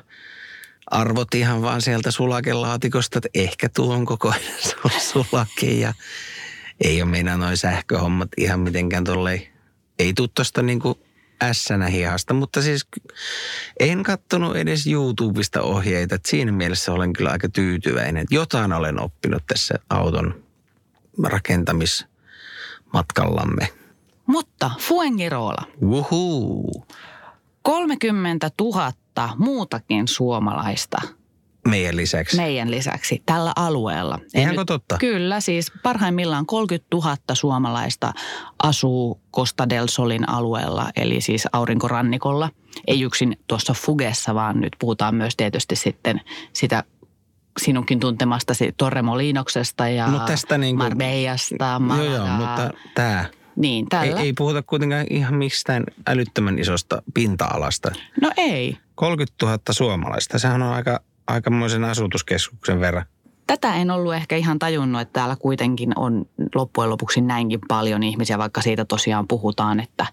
arvot 0.87 1.33
ihan 1.35 1.61
vaan 1.61 1.81
sieltä 1.81 2.11
sulakelaatikosta, 2.11 3.17
että 3.17 3.29
ehkä 3.33 3.69
tuon 3.69 4.05
kokoinen 4.05 4.53
su- 4.69 4.99
sulake 4.99 5.71
ja 5.71 5.93
ei 6.83 7.01
ole 7.01 7.11
meidän 7.11 7.39
noin 7.39 7.57
sähköhommat 7.57 8.29
ihan 8.37 8.59
mitenkään 8.59 9.03
tolleen, 9.03 9.41
ei 9.99 10.13
tuu 10.13 10.27
tosta 10.27 10.61
niinku 10.61 10.99
ässänä 11.43 11.87
hihasta, 11.87 12.33
mutta 12.33 12.61
siis 12.61 12.87
en 13.79 14.03
kattonut 14.03 14.55
edes 14.55 14.87
YouTubesta 14.87 15.61
ohjeita, 15.61 16.15
että 16.15 16.29
siinä 16.29 16.51
mielessä 16.51 16.91
olen 16.91 17.13
kyllä 17.13 17.31
aika 17.31 17.49
tyytyväinen, 17.49 18.25
jotain 18.29 18.73
olen 18.73 19.01
oppinut 19.01 19.43
tässä 19.47 19.73
auton 19.89 20.43
rakentamis 21.23 22.05
matkallamme. 22.93 23.80
Mutta 24.31 24.71
Fuengirola, 24.79 25.63
Wuhuu. 25.81 26.85
30 27.61 28.49
000 28.61 28.91
muutakin 29.37 30.07
suomalaista 30.07 30.97
Meidän 31.67 31.95
lisäksi. 31.95 32.37
meidän 32.37 32.71
lisäksi 32.71 33.23
tällä 33.25 33.53
alueella. 33.55 34.19
Ihanko 34.35 34.65
totta? 34.65 34.97
Kyllä, 34.97 35.39
siis 35.39 35.71
parhaimmillaan 35.83 36.45
30 36.45 36.87
000 36.93 37.15
suomalaista 37.33 38.13
asuu 38.63 39.21
Costa 39.35 39.69
del 39.69 39.87
Solin 39.87 40.29
alueella, 40.29 40.89
eli 40.95 41.21
siis 41.21 41.47
aurinkorannikolla. 41.53 42.49
Ei 42.87 43.01
yksin 43.01 43.39
tuossa 43.47 43.73
Fugessa, 43.73 44.35
vaan 44.35 44.61
nyt 44.61 44.75
puhutaan 44.79 45.15
myös 45.15 45.35
tietysti 45.35 45.75
sitten 45.75 46.21
sitä 46.53 46.83
sinunkin 47.61 47.99
tuntemastasi 47.99 48.71
Torremolinoksesta 48.77 49.87
ja 49.87 50.07
No 50.07 50.19
tästä 50.19 50.57
niin 50.57 50.77
kuin- 50.77 50.85
Marbellasta, 50.89 51.81
Joo, 51.97 52.15
joo, 52.15 52.27
mutta 52.27 52.69
tämä. 52.95 53.25
Niin, 53.55 53.85
Ei, 53.85 53.89
tällä. 53.89 54.21
ei 54.21 54.33
puhuta 54.33 54.61
kuitenkaan 54.61 55.05
ihan 55.09 55.35
mistään 55.35 55.83
älyttömän 56.07 56.59
isosta 56.59 57.01
pinta-alasta. 57.13 57.91
No 58.21 58.31
ei. 58.37 58.77
30 58.95 59.45
000 59.45 59.59
suomalaista, 59.71 60.39
sehän 60.39 60.61
on 60.61 60.73
aika, 60.73 60.99
aikamoisen 61.27 61.83
asutuskeskuksen 61.83 62.79
verran. 62.79 63.05
Tätä 63.47 63.75
en 63.75 63.91
ollut 63.91 64.13
ehkä 64.13 64.35
ihan 64.35 64.59
tajunnut, 64.59 65.01
että 65.01 65.13
täällä 65.13 65.35
kuitenkin 65.35 65.99
on 65.99 66.25
loppujen 66.55 66.89
lopuksi 66.89 67.21
näinkin 67.21 67.59
paljon 67.67 68.03
ihmisiä, 68.03 68.37
vaikka 68.37 68.61
siitä 68.61 68.85
tosiaan 68.85 69.27
puhutaan, 69.27 69.79
että, 69.79 70.05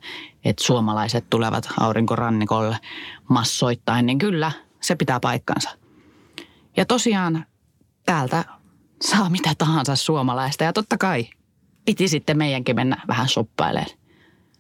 että 0.45 0.65
suomalaiset 0.65 1.25
tulevat 1.31 1.69
aurinkorannikolle 1.81 2.77
massoittain, 3.29 4.07
niin 4.07 4.19
kyllä 4.19 4.53
se 4.81 4.97
pitää 4.97 5.21
paikkansa. 5.21 5.71
Ja 6.77 6.85
tosiaan 6.87 7.47
täältä 8.07 8.45
saa 9.03 9.31
mitä 9.31 9.51
tahansa 9.59 9.97
suomalaista 9.97 10.65
ja 10.65 10.73
totta 10.73 10.99
kai 10.99 11.27
piti 11.89 12.09
sitten 12.09 12.39
meidänkin 12.39 12.77
mennä 12.77 13.03
vähän 13.09 13.29
shoppailemaan. 13.29 13.91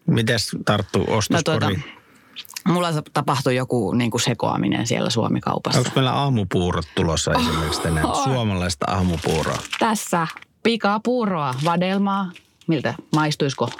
Mitäs 0.06 0.50
tarttuu 0.64 1.04
No 1.04 1.16
ostoskoriin? 1.16 1.82
tuota, 1.82 2.72
mulla 2.72 2.88
tapahtui 3.12 3.56
joku 3.56 3.92
niin 3.92 4.10
kuin 4.10 4.20
sekoaminen 4.20 4.86
siellä 4.86 5.10
Suomikaupassa. 5.10 5.78
Onko 5.78 5.90
meillä 5.94 6.12
aamupuurot 6.12 6.86
tulossa 6.94 7.32
esimerkiksi 7.32 7.80
tänään? 7.80 8.06
on. 8.06 8.24
Suomalaista 8.24 8.86
aamupuuroa. 8.90 9.58
Tässä 9.78 10.26
pikapuuroa, 10.62 11.54
vadelmaa. 11.64 12.30
Miltä? 12.66 12.94
Maistuisiko, 13.12 13.70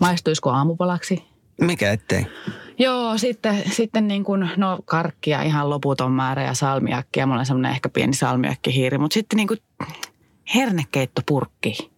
maistuisiko 0.00 0.50
aamupalaksi? 0.50 1.24
Mikä 1.60 1.92
ettei? 1.92 2.26
Joo, 2.78 3.18
sitten, 3.18 3.62
sitten 3.72 4.08
niin 4.08 4.24
kuin, 4.24 4.50
no 4.56 4.78
karkkia 4.84 5.42
ihan 5.42 5.70
loputon 5.70 6.12
määrä 6.12 6.42
ja 6.42 6.54
salmiakkia. 6.54 7.26
Mulla 7.26 7.40
on 7.40 7.46
semmoinen 7.46 7.72
ehkä 7.72 7.88
pieni 7.88 8.14
salmiakkihiiri, 8.14 8.98
mutta 8.98 9.14
sitten 9.14 9.36
niin 9.36 9.48
kuin 9.48 9.58
hernekeittopurkki. 10.54 11.91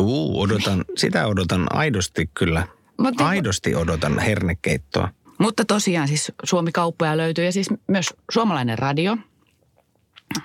Uu, 0.00 0.40
odotan, 0.40 0.84
sitä 0.96 1.26
odotan 1.26 1.66
aidosti 1.70 2.30
kyllä. 2.34 2.66
Mut 2.98 3.16
niin- 3.18 3.26
Aidosti 3.26 3.74
odotan 3.74 4.18
hernekeittoa. 4.18 5.08
Mutta 5.38 5.64
tosiaan 5.64 6.08
siis 6.08 6.32
Suomi-kauppoja 6.44 7.16
löytyy 7.16 7.44
ja 7.44 7.52
siis 7.52 7.68
myös 7.86 8.14
suomalainen 8.30 8.78
radio, 8.78 9.16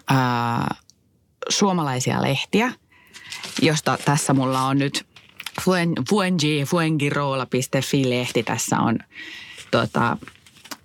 ää, 0.10 0.76
suomalaisia 1.50 2.22
lehtiä, 2.22 2.74
josta 3.62 3.98
tässä 4.06 4.34
mulla 4.34 4.62
on 4.62 4.78
nyt 4.80 5.06
Fuen, 5.62 5.94
Fuengi, 6.10 6.64
fuengirola.fi-lehti 6.66 8.44
tässä 8.44 8.80
on 8.80 9.00
tota, 9.72 10.18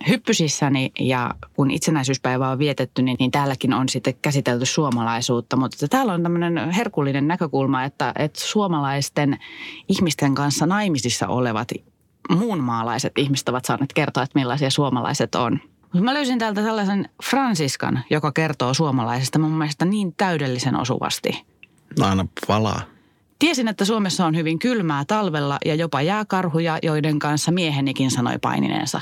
hyppysissäni 0.09 0.93
ja 1.01 1.35
kun 1.53 1.71
itsenäisyyspäivä 1.71 2.49
on 2.51 2.59
vietetty, 2.59 3.03
niin, 3.03 3.17
niin 3.21 3.31
täälläkin 3.31 3.73
on 3.73 3.89
sitten 3.89 4.15
käsitelty 4.23 4.67
suomalaisuutta. 4.67 5.57
Mutta 5.57 5.89
täällä 5.89 6.13
on 6.13 6.23
tämmöinen 6.23 6.71
herkullinen 6.71 7.29
näkökulma, 7.29 7.85
että, 7.85 8.13
että 8.19 8.41
suomalaisten 8.41 9.39
ihmisten 9.89 10.35
kanssa 10.35 10.67
naimisissa 10.67 11.29
olevat 11.29 11.69
muunmaalaiset 12.31 13.13
ihmiset 13.19 13.49
ovat 13.49 13.65
saaneet 13.65 13.93
kertoa, 13.93 14.23
että 14.23 14.39
millaisia 14.39 14.71
suomalaiset 14.71 15.35
on. 15.35 15.61
Mä 16.01 16.15
löysin 16.15 16.39
täältä 16.39 16.63
tällaisen 16.63 17.09
Fransiskan, 17.25 18.05
joka 18.11 18.33
kertoo 18.33 18.75
suomalaisesta 18.75 19.39
mun 19.39 19.51
mielestä 19.51 19.85
niin 19.85 20.15
täydellisen 20.17 20.77
osuvasti. 20.77 21.45
Aina 22.01 22.27
palaa. 22.47 22.81
Tiesin, 23.39 23.69
että 23.69 23.85
Suomessa 23.85 24.27
on 24.27 24.37
hyvin 24.37 24.59
kylmää 24.59 25.05
talvella 25.05 25.59
ja 25.65 25.75
jopa 25.75 26.03
jääkarhuja, 26.03 26.79
joiden 26.83 27.19
kanssa 27.19 27.53
miehenikin 27.53 28.11
sanoi 28.11 28.39
painineensa. 28.39 29.01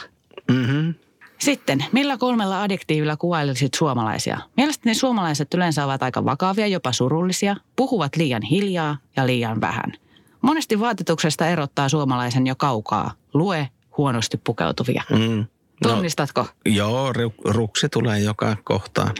Mm-hmm. 0.51 0.95
Sitten, 1.39 1.85
millä 1.93 2.17
kolmella 2.17 2.63
adjektiivilla 2.63 3.17
kuvailisit 3.17 3.75
suomalaisia? 3.75 4.39
Mielestäni 4.57 4.95
suomalaiset 4.95 5.55
yleensä 5.55 5.85
ovat 5.85 6.03
aika 6.03 6.25
vakavia, 6.25 6.67
jopa 6.67 6.93
surullisia, 6.93 7.57
puhuvat 7.77 8.17
liian 8.17 8.43
hiljaa 8.43 8.97
ja 9.17 9.27
liian 9.27 9.61
vähän. 9.61 9.93
Monesti 10.41 10.81
vaatetuksesta 10.81 11.47
erottaa 11.47 11.89
suomalaisen 11.89 12.47
jo 12.47 12.55
kaukaa. 12.57 13.13
Lue 13.35 13.69
huonosti 13.97 14.37
pukeutuvia. 14.37 15.03
Mm. 15.11 15.47
Tunnistatko? 15.83 16.47
Joo, 16.67 17.13
ru- 17.13 17.53
ruksi 17.53 17.89
tulee 17.89 18.21
joka 18.21 18.57
kohtaan. 18.65 19.15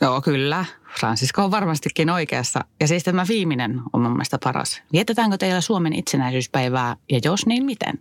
Joo, 0.00 0.20
kyllä. 0.20 0.64
Francisco 1.00 1.44
on 1.44 1.50
varmastikin 1.50 2.10
oikeassa. 2.10 2.64
Ja 2.80 2.88
siis 2.88 3.04
tämä 3.04 3.24
viimeinen 3.28 3.80
on 3.92 4.02
mun 4.02 4.12
mielestä 4.12 4.38
paras. 4.44 4.82
Vietetäänkö 4.92 5.38
teillä 5.38 5.60
Suomen 5.60 5.92
itsenäisyyspäivää 5.92 6.96
ja 7.12 7.20
jos 7.24 7.46
niin 7.46 7.64
miten? 7.64 8.00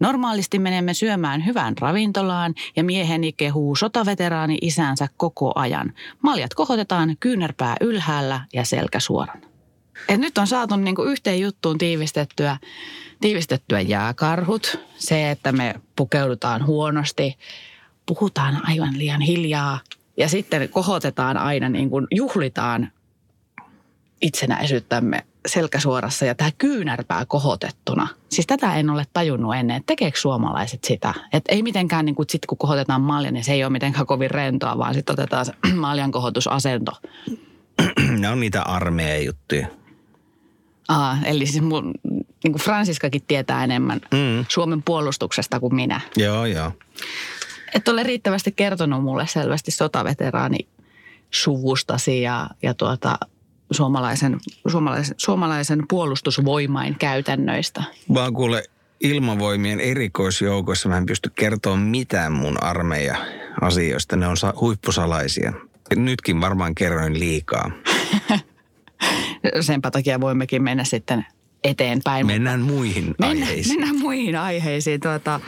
Normaalisti 0.00 0.58
menemme 0.58 0.94
syömään 0.94 1.46
hyvään 1.46 1.74
ravintolaan 1.80 2.54
ja 2.76 2.84
mieheni 2.84 3.32
kehuu 3.32 3.76
sotaveteraani 3.76 4.58
isänsä 4.62 5.08
koko 5.16 5.52
ajan. 5.54 5.92
Maljat 6.22 6.54
kohotetaan 6.54 7.16
kyynärpää 7.20 7.76
ylhäällä 7.80 8.40
ja 8.52 8.64
selkä 8.64 9.00
suorana. 9.00 9.48
Et 10.08 10.20
nyt 10.20 10.38
on 10.38 10.46
saatu 10.46 10.76
niinku 10.76 11.02
yhteen 11.02 11.40
juttuun 11.40 11.78
tiivistettyä, 11.78 12.56
tiivistettyä 13.20 13.80
jääkarhut. 13.80 14.80
Se, 14.96 15.30
että 15.30 15.52
me 15.52 15.74
pukeudutaan 15.96 16.66
huonosti, 16.66 17.38
puhutaan 18.06 18.60
aivan 18.68 18.98
liian 18.98 19.20
hiljaa 19.20 19.80
ja 20.16 20.28
sitten 20.28 20.68
kohotetaan 20.68 21.36
aina, 21.36 21.68
niin 21.68 21.90
kuin 21.90 22.06
juhlitaan 22.10 22.92
itsenäisyyttämme 24.22 25.26
selkäsuorassa 25.46 26.24
ja 26.24 26.34
tämä 26.34 26.50
kyynärpää 26.58 27.26
kohotettuna. 27.26 28.08
Siis 28.28 28.46
tätä 28.46 28.74
en 28.74 28.90
ole 28.90 29.06
tajunnut 29.12 29.54
ennen, 29.54 29.76
että 29.76 29.86
tekeekö 29.86 30.18
suomalaiset 30.18 30.84
sitä. 30.84 31.14
Että 31.32 31.54
ei 31.54 31.62
mitenkään, 31.62 32.04
niin 32.04 32.14
kuin 32.14 32.26
sit 32.30 32.46
kun 32.46 32.58
kohotetaan 32.58 33.00
malja, 33.00 33.30
niin 33.30 33.44
se 33.44 33.52
ei 33.52 33.64
ole 33.64 33.72
mitenkään 33.72 34.06
kovin 34.06 34.30
rentoa, 34.30 34.78
vaan 34.78 34.94
sitten 34.94 35.12
otetaan 35.12 35.46
se 35.46 35.52
maljan 35.74 36.10
kohotusasento. 36.10 36.92
ne 38.18 38.28
on 38.28 38.40
niitä 38.40 38.62
armeijan 38.62 39.24
juttuja. 39.24 39.66
Aa, 40.88 41.18
eli 41.24 41.46
siis 41.46 41.62
mun, 41.62 41.94
niin 42.44 42.52
kuin 42.52 42.62
Fransiskakin 42.62 43.22
tietää 43.28 43.64
enemmän 43.64 44.00
Mm. 44.10 44.44
Suomen 44.48 44.82
puolustuksesta 44.82 45.60
kuin 45.60 45.74
minä. 45.74 46.00
Joo, 46.16 46.46
joo. 46.46 46.72
Et 47.74 47.88
ole 47.88 48.02
riittävästi 48.02 48.52
kertonut 48.52 49.04
mulle 49.04 49.26
selvästi 49.26 49.70
sotaveteraani 49.70 50.58
suvustasi 51.30 52.22
ja, 52.22 52.50
ja 52.62 52.74
tuota, 52.74 53.18
suomalaisen, 53.70 54.40
suomalaisen, 54.68 55.14
suomalaisen 55.18 55.84
puolustusvoimain 55.88 56.96
käytännöistä. 56.98 57.82
Vaan 58.14 58.34
kuule 58.34 58.62
ilmavoimien 59.00 59.80
erikoisjoukoissa 59.80 60.88
mä 60.88 60.96
en 60.96 61.06
pysty 61.06 61.30
kertoa 61.34 61.76
mitään 61.76 62.32
mun 62.32 62.62
armeija 62.64 63.16
asioista. 63.60 64.16
Ne 64.16 64.26
on 64.26 64.36
sa- 64.36 64.54
huippusalaisia. 64.60 65.52
Nytkin 65.96 66.40
varmaan 66.40 66.74
kerroin 66.74 67.20
liikaa. 67.20 67.70
Senpä 69.60 69.90
takia 69.90 70.20
voimmekin 70.20 70.62
mennä 70.62 70.84
sitten 70.84 71.26
eteenpäin. 71.64 72.26
Mennään 72.26 72.60
muihin 72.60 73.04
Mennään, 73.04 73.30
aiheisiin. 73.30 73.80
mennään 73.80 73.98
muihin 74.00 74.36
aiheisiin. 74.36 75.00
Tuota. 75.00 75.40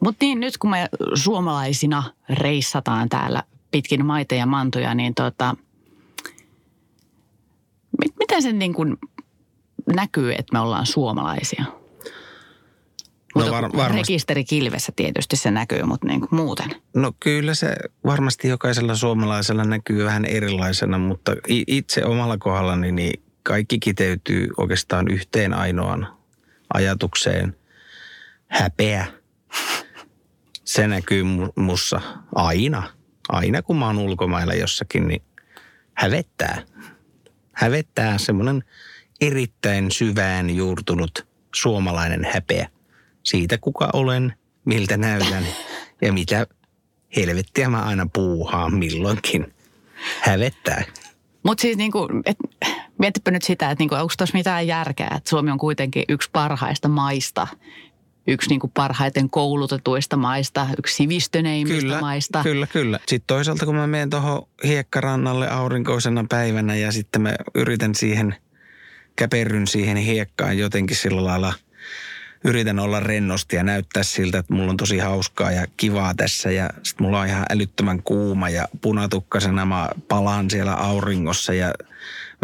Mutta 0.00 0.24
niin, 0.24 0.40
nyt 0.40 0.58
kun 0.58 0.70
me 0.70 0.88
suomalaisina 1.14 2.02
reissataan 2.28 3.08
täällä 3.08 3.42
pitkin 3.70 4.06
maita 4.06 4.34
ja 4.34 4.46
mantuja, 4.46 4.94
niin 4.94 5.14
tuota, 5.14 5.56
miten 8.18 8.42
se 8.42 8.52
niin 8.52 8.74
kuin 8.74 8.96
näkyy, 9.94 10.32
että 10.32 10.52
me 10.52 10.58
ollaan 10.58 10.86
suomalaisia? 10.86 11.64
Mutta 13.34 13.50
var- 13.50 13.62
varmasti. 13.72 13.96
Rekisteri 13.96 14.44
kilvessä 14.44 14.92
tietysti 14.96 15.36
se 15.36 15.50
näkyy, 15.50 15.82
mutta 15.82 16.06
niin 16.06 16.20
kuin 16.20 16.34
muuten. 16.34 16.70
No 16.94 17.12
kyllä 17.20 17.54
se 17.54 17.76
varmasti 18.06 18.48
jokaisella 18.48 18.94
suomalaisella 18.94 19.64
näkyy 19.64 20.04
vähän 20.04 20.24
erilaisena, 20.24 20.98
mutta 20.98 21.32
itse 21.48 22.04
omalla 22.04 22.38
kohdallani 22.38 22.92
niin 22.92 23.22
kaikki 23.42 23.78
kiteytyy 23.78 24.48
oikeastaan 24.56 25.08
yhteen 25.10 25.54
ainoaan 25.54 26.08
ajatukseen. 26.74 27.56
Häpeä. 28.46 29.06
Se 30.64 30.88
näkyy 30.88 31.22
mu- 31.22 31.62
mussa 31.62 32.00
aina. 32.34 32.82
Aina 33.28 33.62
kun 33.62 33.78
mä 33.78 33.86
oon 33.86 33.98
ulkomailla 33.98 34.54
jossakin, 34.54 35.08
niin 35.08 35.22
hävettää. 35.94 36.62
Hävettää 37.54 38.18
semmoinen 38.18 38.64
erittäin 39.20 39.90
syvään 39.90 40.50
juurtunut 40.50 41.26
suomalainen 41.54 42.24
häpeä 42.32 42.68
siitä, 43.22 43.58
kuka 43.58 43.90
olen, 43.92 44.34
miltä 44.64 44.96
näytän 44.96 45.44
ja 46.02 46.12
mitä 46.12 46.46
helvettiä 47.16 47.68
mä 47.68 47.82
aina 47.82 48.06
puuhaan 48.12 48.74
milloinkin. 48.74 49.54
Hävettää. 50.20 50.84
Mutta 51.42 51.62
siis 51.62 51.76
niin 51.76 51.92
kuin, 51.92 52.22
et, 52.26 52.36
Mietipä 52.98 53.30
nyt 53.30 53.42
sitä, 53.42 53.70
että 53.70 53.82
niinku, 53.82 53.94
onko 53.94 54.14
tuossa 54.18 54.38
mitään 54.38 54.66
järkeä, 54.66 55.10
että 55.16 55.30
Suomi 55.30 55.50
on 55.50 55.58
kuitenkin 55.58 56.04
yksi 56.08 56.30
parhaista 56.32 56.88
maista, 56.88 57.46
yksi 58.26 58.48
niinku 58.48 58.68
parhaiten 58.68 59.30
koulutetuista 59.30 60.16
maista, 60.16 60.66
yksi 60.78 60.94
sivistyneimmistä 60.94 61.80
Kyllä, 61.80 62.00
maista. 62.00 62.42
kyllä, 62.42 62.66
kyllä. 62.66 62.98
Sitten 63.08 63.26
toisaalta 63.26 63.66
kun 63.66 63.74
mä 63.74 63.86
menen 63.86 64.10
tuohon 64.10 64.48
hiekkarannalle 64.64 65.50
aurinkoisena 65.50 66.24
päivänä 66.28 66.74
ja 66.74 66.92
sitten 66.92 67.22
mä 67.22 67.34
yritän 67.54 67.94
siihen, 67.94 68.36
käperryn 69.16 69.66
siihen 69.66 69.96
hiekkaan 69.96 70.58
jotenkin 70.58 70.96
sillä 70.96 71.24
lailla, 71.24 71.52
yritän 72.44 72.78
olla 72.78 73.00
rennosti 73.00 73.56
ja 73.56 73.62
näyttää 73.62 74.02
siltä, 74.02 74.38
että 74.38 74.54
mulla 74.54 74.70
on 74.70 74.76
tosi 74.76 74.98
hauskaa 74.98 75.50
ja 75.50 75.66
kivaa 75.76 76.14
tässä 76.14 76.50
ja 76.50 76.70
sitten 76.82 77.06
mulla 77.06 77.20
on 77.20 77.26
ihan 77.26 77.46
älyttömän 77.50 78.02
kuuma 78.02 78.48
ja 78.48 78.68
punatukkasena 78.80 79.64
mä 79.64 79.88
palaan 80.08 80.50
siellä 80.50 80.74
auringossa 80.74 81.54
ja 81.54 81.72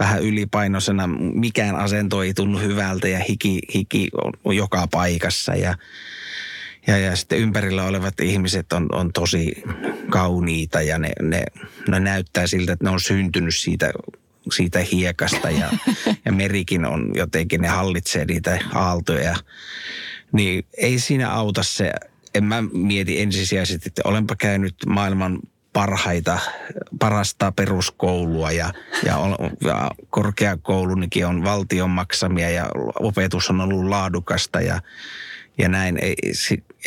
vähän 0.00 0.22
ylipainoisena. 0.22 1.06
Mikään 1.34 1.76
asento 1.76 2.22
ei 2.22 2.34
tunnu 2.34 2.58
hyvältä 2.58 3.08
ja 3.08 3.18
hiki, 3.28 3.58
hiki 3.74 4.08
on 4.44 4.56
joka 4.56 4.88
paikassa 4.90 5.54
ja 5.54 5.74
ja, 6.86 6.98
ja 6.98 7.16
sitten 7.16 7.38
ympärillä 7.38 7.84
olevat 7.84 8.20
ihmiset 8.20 8.72
on, 8.72 8.88
on 8.92 9.12
tosi 9.12 9.62
kauniita 10.10 10.82
ja 10.82 10.98
ne, 10.98 11.12
ne, 11.22 11.44
ne 11.88 12.00
näyttää 12.00 12.46
siltä, 12.46 12.72
että 12.72 12.84
ne 12.84 12.90
on 12.90 13.00
syntynyt 13.00 13.56
siitä, 13.56 13.92
siitä 14.52 14.78
hiekasta 14.92 15.50
ja, 15.50 15.70
ja 16.24 16.32
merikin 16.32 16.84
on 16.84 17.12
jotenkin, 17.14 17.60
ne 17.60 17.68
hallitsee 17.68 18.24
niitä 18.24 18.58
aaltoja. 18.74 19.36
Niin 20.32 20.66
ei 20.76 20.98
siinä 20.98 21.32
auta 21.32 21.62
se, 21.62 21.92
en 22.34 22.44
mä 22.44 22.62
mieti 22.72 23.20
ensisijaisesti, 23.20 23.88
että 23.88 24.02
olenpa 24.04 24.36
käynyt 24.36 24.74
maailman 24.86 25.38
parhaita, 25.72 26.38
parasta 26.98 27.52
peruskoulua 27.52 28.50
ja, 28.50 28.72
ja, 29.06 29.16
ol- 29.16 29.50
ja 29.64 29.90
korkeakoulunikin 30.10 31.26
on 31.26 31.44
valtion 31.44 31.90
maksamia 31.90 32.50
ja 32.50 32.66
opetus 33.00 33.50
on 33.50 33.60
ollut 33.60 33.88
laadukasta 33.88 34.60
ja, 34.60 34.80
ja 35.58 35.68
näin. 35.68 35.98
Ei, 36.02 36.14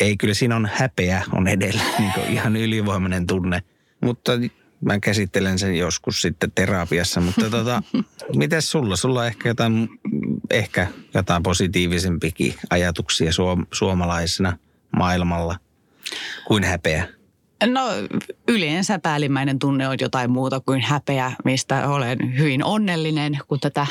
ei 0.00 0.16
kyllä 0.16 0.34
siinä 0.34 0.56
on 0.56 0.70
häpeä 0.74 1.22
on 1.32 1.48
edelleen 1.48 1.94
niin 1.98 2.12
ihan 2.28 2.56
ylivoimainen 2.56 3.26
tunne. 3.26 3.62
Mutta 4.00 4.32
mä 4.84 4.98
käsittelen 4.98 5.58
sen 5.58 5.74
joskus 5.74 6.22
sitten 6.22 6.52
terapiassa. 6.54 7.20
Mutta 7.20 7.50
tota, 7.50 7.82
miten 8.36 8.62
sulla? 8.62 8.96
Sulla 8.96 9.20
on 9.20 9.26
ehkä 9.26 9.48
jotain, 9.48 9.88
ehkä 10.50 10.86
jotain 11.14 11.42
positiivisempikin 11.42 12.54
ajatuksia 12.70 13.32
suom- 13.32 13.66
suomalaisena 13.72 14.58
maailmalla 14.96 15.58
kuin 16.46 16.64
häpeä. 16.64 17.08
No 17.66 17.80
yleensä 18.48 18.98
päällimmäinen 18.98 19.58
tunne 19.58 19.88
on 19.88 19.96
jotain 20.00 20.30
muuta 20.30 20.60
kuin 20.60 20.80
häpeä, 20.80 21.32
mistä 21.44 21.88
olen 21.88 22.38
hyvin 22.38 22.64
onnellinen, 22.64 23.38
kun 23.48 23.60
tätä 23.60 23.86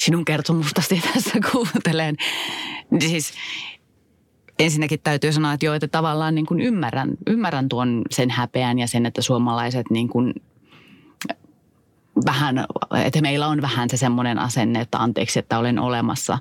sinun 0.00 0.24
kertomustasi 0.24 1.02
tässä 1.14 1.38
kuuntelen. 1.52 2.16
Siis 3.00 3.32
ensinnäkin 4.58 5.00
täytyy 5.04 5.32
sanoa, 5.32 5.52
että 5.52 5.66
joo, 5.66 5.74
että 5.74 5.88
tavallaan 5.88 6.34
niin 6.34 6.46
kuin 6.46 6.60
ymmärrän, 6.60 7.10
ymmärrän 7.26 7.68
tuon 7.68 8.02
sen 8.10 8.30
häpeän 8.30 8.78
ja 8.78 8.86
sen, 8.86 9.06
että 9.06 9.22
suomalaiset 9.22 9.90
niin 9.90 10.08
kuin 10.08 10.34
vähän, 12.26 12.64
että 13.04 13.20
meillä 13.20 13.46
on 13.46 13.62
vähän 13.62 13.90
se 13.90 13.96
semmoinen 13.96 14.38
asenne, 14.38 14.80
että 14.80 14.98
anteeksi, 14.98 15.38
että 15.38 15.58
olen 15.58 15.78
olemassa. 15.78 16.38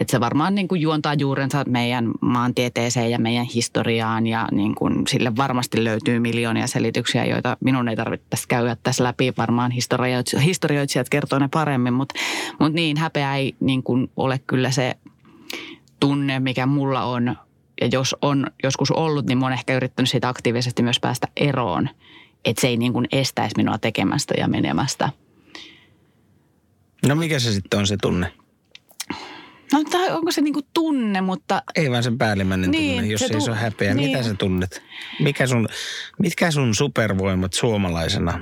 Että 0.00 0.10
se 0.10 0.20
varmaan 0.20 0.54
niin 0.54 0.68
kuin 0.68 0.80
juontaa 0.80 1.14
juurensa 1.14 1.64
meidän 1.68 2.10
maantieteeseen 2.20 3.10
ja 3.10 3.18
meidän 3.18 3.44
historiaan 3.44 4.26
ja 4.26 4.48
niin 4.52 4.74
kuin 4.74 5.06
sille 5.06 5.36
varmasti 5.36 5.84
löytyy 5.84 6.18
miljoonia 6.18 6.66
selityksiä, 6.66 7.24
joita 7.24 7.56
minun 7.60 7.88
ei 7.88 7.96
tarvitse 7.96 8.36
käydä 8.48 8.76
tässä 8.82 9.04
läpi. 9.04 9.32
Varmaan 9.36 9.70
historioitsijat, 10.44 11.08
kertoo 11.08 11.38
ne 11.38 11.48
paremmin, 11.48 11.92
mutta, 11.92 12.14
mutta 12.60 12.74
niin 12.74 12.96
häpeä 12.96 13.36
ei 13.36 13.56
niin 13.60 13.82
kuin 13.82 14.10
ole 14.16 14.40
kyllä 14.46 14.70
se 14.70 14.94
tunne, 16.00 16.40
mikä 16.40 16.66
mulla 16.66 17.02
on. 17.02 17.36
Ja 17.80 17.88
jos 17.92 18.16
on 18.22 18.46
joskus 18.62 18.90
ollut, 18.90 19.26
niin 19.26 19.42
oon 19.42 19.52
ehkä 19.52 19.76
yrittänyt 19.76 20.10
siitä 20.10 20.28
aktiivisesti 20.28 20.82
myös 20.82 21.00
päästä 21.00 21.28
eroon. 21.36 21.88
Että 22.44 22.60
se 22.60 22.68
ei 22.68 22.76
niin 22.76 22.92
kuin 22.92 23.06
estäisi 23.12 23.54
minua 23.56 23.78
tekemästä 23.78 24.34
ja 24.38 24.48
menemästä. 24.48 25.10
No 27.06 27.14
mikä 27.14 27.38
se 27.38 27.52
sitten 27.52 27.80
on 27.80 27.86
se 27.86 27.96
tunne? 28.02 28.32
No 29.72 29.84
tai 29.90 30.10
onko 30.10 30.32
se 30.32 30.40
niin 30.40 30.54
kuin 30.54 30.66
tunne, 30.74 31.20
mutta 31.20 31.62
Ei 31.76 31.90
vaan 31.90 32.02
sen 32.02 32.18
päällimmäinen 32.18 32.70
Niin, 32.70 32.94
tunne, 32.94 33.08
jos 33.12 33.18
se 33.18 33.24
ei 33.24 33.30
tu- 33.30 33.40
se 33.44 33.50
ole 33.50 33.58
häpeä. 33.58 33.94
niin. 33.94 34.10
Mitä 34.10 34.22
sä 34.22 34.34
tunnet? 34.34 34.82
Mikä 35.20 35.46
sun, 35.46 35.68
mitkä 36.18 36.50
sun 36.50 36.74
supervoimat 36.74 37.52
suomalaisena 37.52 38.40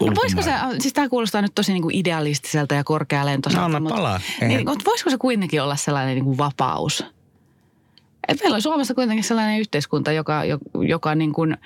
No 0.00 0.12
voisiko 0.16 0.42
se, 0.42 0.52
siis 0.78 0.94
tämä 0.94 1.08
kuulostaa 1.08 1.42
nyt 1.42 1.54
tosi 1.54 1.72
niin 1.72 1.82
kuin 1.82 1.94
idealistiselta 1.96 2.74
ja 2.74 2.84
korkealentoiselta. 2.84 3.60
No 3.60 3.64
anna 3.66 3.80
mutta, 3.80 3.94
palaa. 3.94 4.20
Eihän- 4.40 4.48
Niin, 4.56 4.68
mutta 4.68 4.84
voisiko 4.84 5.10
se 5.10 5.18
kuitenkin 5.18 5.62
olla 5.62 5.76
sellainen 5.76 6.14
niin 6.14 6.24
kuin 6.24 6.38
vapaus? 6.38 7.04
Et 8.28 8.40
meillä 8.40 8.54
on 8.54 8.62
Suomessa 8.62 8.94
kuitenkin 8.94 9.24
sellainen 9.24 9.60
yhteiskunta, 9.60 10.12
joka, 10.12 10.44
jo- 10.44 10.58
joka 10.88 11.14
niin 11.14 11.32
kuin 11.32 11.56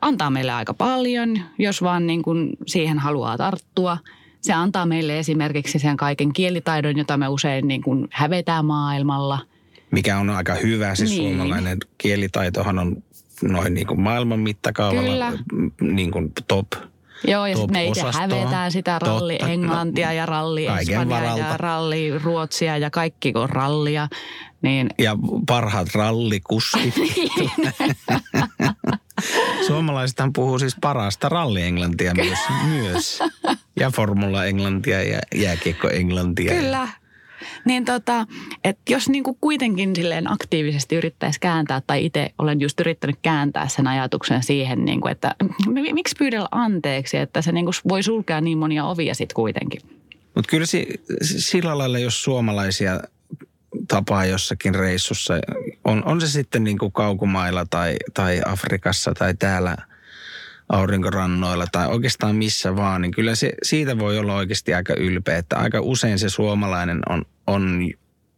antaa 0.00 0.30
meille 0.30 0.52
aika 0.52 0.74
paljon, 0.74 1.38
jos 1.58 1.82
vaan 1.82 2.06
niin 2.06 2.22
kuin 2.22 2.50
siihen 2.66 2.98
haluaa 2.98 3.36
tarttua. 3.38 3.98
Se 4.42 4.52
antaa 4.52 4.86
meille 4.86 5.18
esimerkiksi 5.18 5.78
sen 5.78 5.96
kaiken 5.96 6.32
kielitaidon, 6.32 6.98
jota 6.98 7.16
me 7.16 7.28
usein 7.28 7.68
niin 7.68 7.82
kuin 7.82 8.08
hävetään 8.12 8.64
maailmalla. 8.64 9.38
Mikä 9.90 10.18
on 10.18 10.30
aika 10.30 10.54
hyvä, 10.54 10.94
siis 10.94 11.10
Niin. 11.10 11.36
suomalainen 11.36 11.78
kielitaitohan 11.98 12.78
on 12.78 12.96
noin 13.42 13.74
niin 13.74 13.86
kuin 13.86 14.00
maailman 14.00 14.40
mittakaavalla 14.40 15.10
Kyllä. 15.10 15.32
niin 15.80 16.10
kuin 16.10 16.32
top. 16.48 16.66
Joo, 17.26 17.46
ja 17.46 17.56
sitten 17.56 17.76
me 17.76 17.84
itse 17.84 18.02
hävetään 18.12 18.72
sitä 18.72 18.98
ralli 18.98 19.32
Totta. 19.36 19.52
Englantia 19.52 20.12
ja 20.12 20.26
ralli 20.26 20.66
Espanjaa 20.66 21.38
ja 21.38 21.56
ralli 21.56 22.18
Ruotsia 22.18 22.78
ja 22.78 22.90
kaikki 22.90 23.32
on 23.34 23.50
rallia. 23.50 24.08
Niin 24.62 24.90
Ja 24.98 25.16
parhaat 25.46 25.88
rallikuskit. 25.94 26.94
Suomalaisethan 29.66 30.32
puhuu 30.32 30.58
siis 30.58 30.76
parasta 30.80 31.28
rallienglantia 31.28 32.14
myös, 32.14 32.38
myös. 32.74 33.18
Ja 33.82 33.90
formula-englantia 33.90 35.02
ja 35.02 35.18
jääkiekko-englantia. 35.34 36.54
Kyllä. 36.54 36.88
Niin 37.64 37.84
tota, 37.84 38.26
että 38.64 38.92
jos 38.92 39.08
niinku 39.08 39.38
kuitenkin 39.40 39.96
silleen 39.96 40.32
aktiivisesti 40.32 40.96
yrittäisi 40.96 41.40
kääntää, 41.40 41.82
tai 41.86 42.04
itse 42.04 42.30
olen 42.38 42.60
just 42.60 42.80
yrittänyt 42.80 43.18
kääntää 43.22 43.68
sen 43.68 43.86
ajatuksen 43.86 44.42
siihen, 44.42 44.84
niinku, 44.84 45.08
että 45.08 45.34
mi- 45.66 45.92
miksi 45.92 46.14
pyydellä 46.18 46.48
anteeksi, 46.50 47.16
että 47.16 47.42
se 47.42 47.52
niinku 47.52 47.70
voi 47.88 48.02
sulkea 48.02 48.40
niin 48.40 48.58
monia 48.58 48.84
ovia 48.84 49.14
sitten 49.14 49.34
kuitenkin. 49.34 49.80
Mutta 50.34 50.50
kyllä 50.50 50.66
si, 50.66 50.86
sillä 51.22 51.78
lailla, 51.78 51.98
jos 51.98 52.22
suomalaisia 52.22 53.00
tapaa 53.88 54.24
jossakin 54.26 54.74
reissussa, 54.74 55.34
on, 55.84 56.04
on 56.04 56.20
se 56.20 56.28
sitten 56.28 56.64
niin 56.64 56.78
kuin 56.78 56.92
kaukomailla 56.92 57.66
tai, 57.70 57.96
tai 58.14 58.40
Afrikassa 58.46 59.12
tai 59.18 59.34
täällä 59.34 59.76
aurinkorannoilla 60.72 61.66
tai 61.72 61.88
oikeastaan 61.88 62.36
missä 62.36 62.76
vaan, 62.76 63.02
niin 63.02 63.10
kyllä 63.12 63.34
se, 63.34 63.52
siitä 63.62 63.98
voi 63.98 64.18
olla 64.18 64.34
oikeasti 64.34 64.74
aika 64.74 64.94
ylpeä, 64.94 65.36
että 65.36 65.56
aika 65.56 65.80
usein 65.80 66.18
se 66.18 66.28
suomalainen 66.28 67.00
on, 67.08 67.24
on 67.46 67.90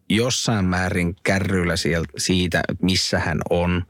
jossain 0.08 0.64
määrin 0.64 1.16
kärryillä 1.22 1.76
sieltä, 1.76 2.12
siitä, 2.16 2.62
missä 2.82 3.18
hän 3.18 3.38
on. 3.50 3.84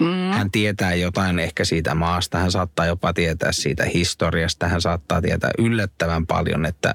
Mm. 0.00 0.32
Hän 0.32 0.50
tietää 0.50 0.94
jotain 0.94 1.38
ehkä 1.38 1.64
siitä 1.64 1.94
maasta, 1.94 2.38
hän 2.38 2.52
saattaa 2.52 2.86
jopa 2.86 3.12
tietää 3.12 3.52
siitä 3.52 3.84
historiasta, 3.84 4.68
hän 4.68 4.80
saattaa 4.80 5.22
tietää 5.22 5.50
yllättävän 5.58 6.26
paljon, 6.26 6.66
että 6.66 6.94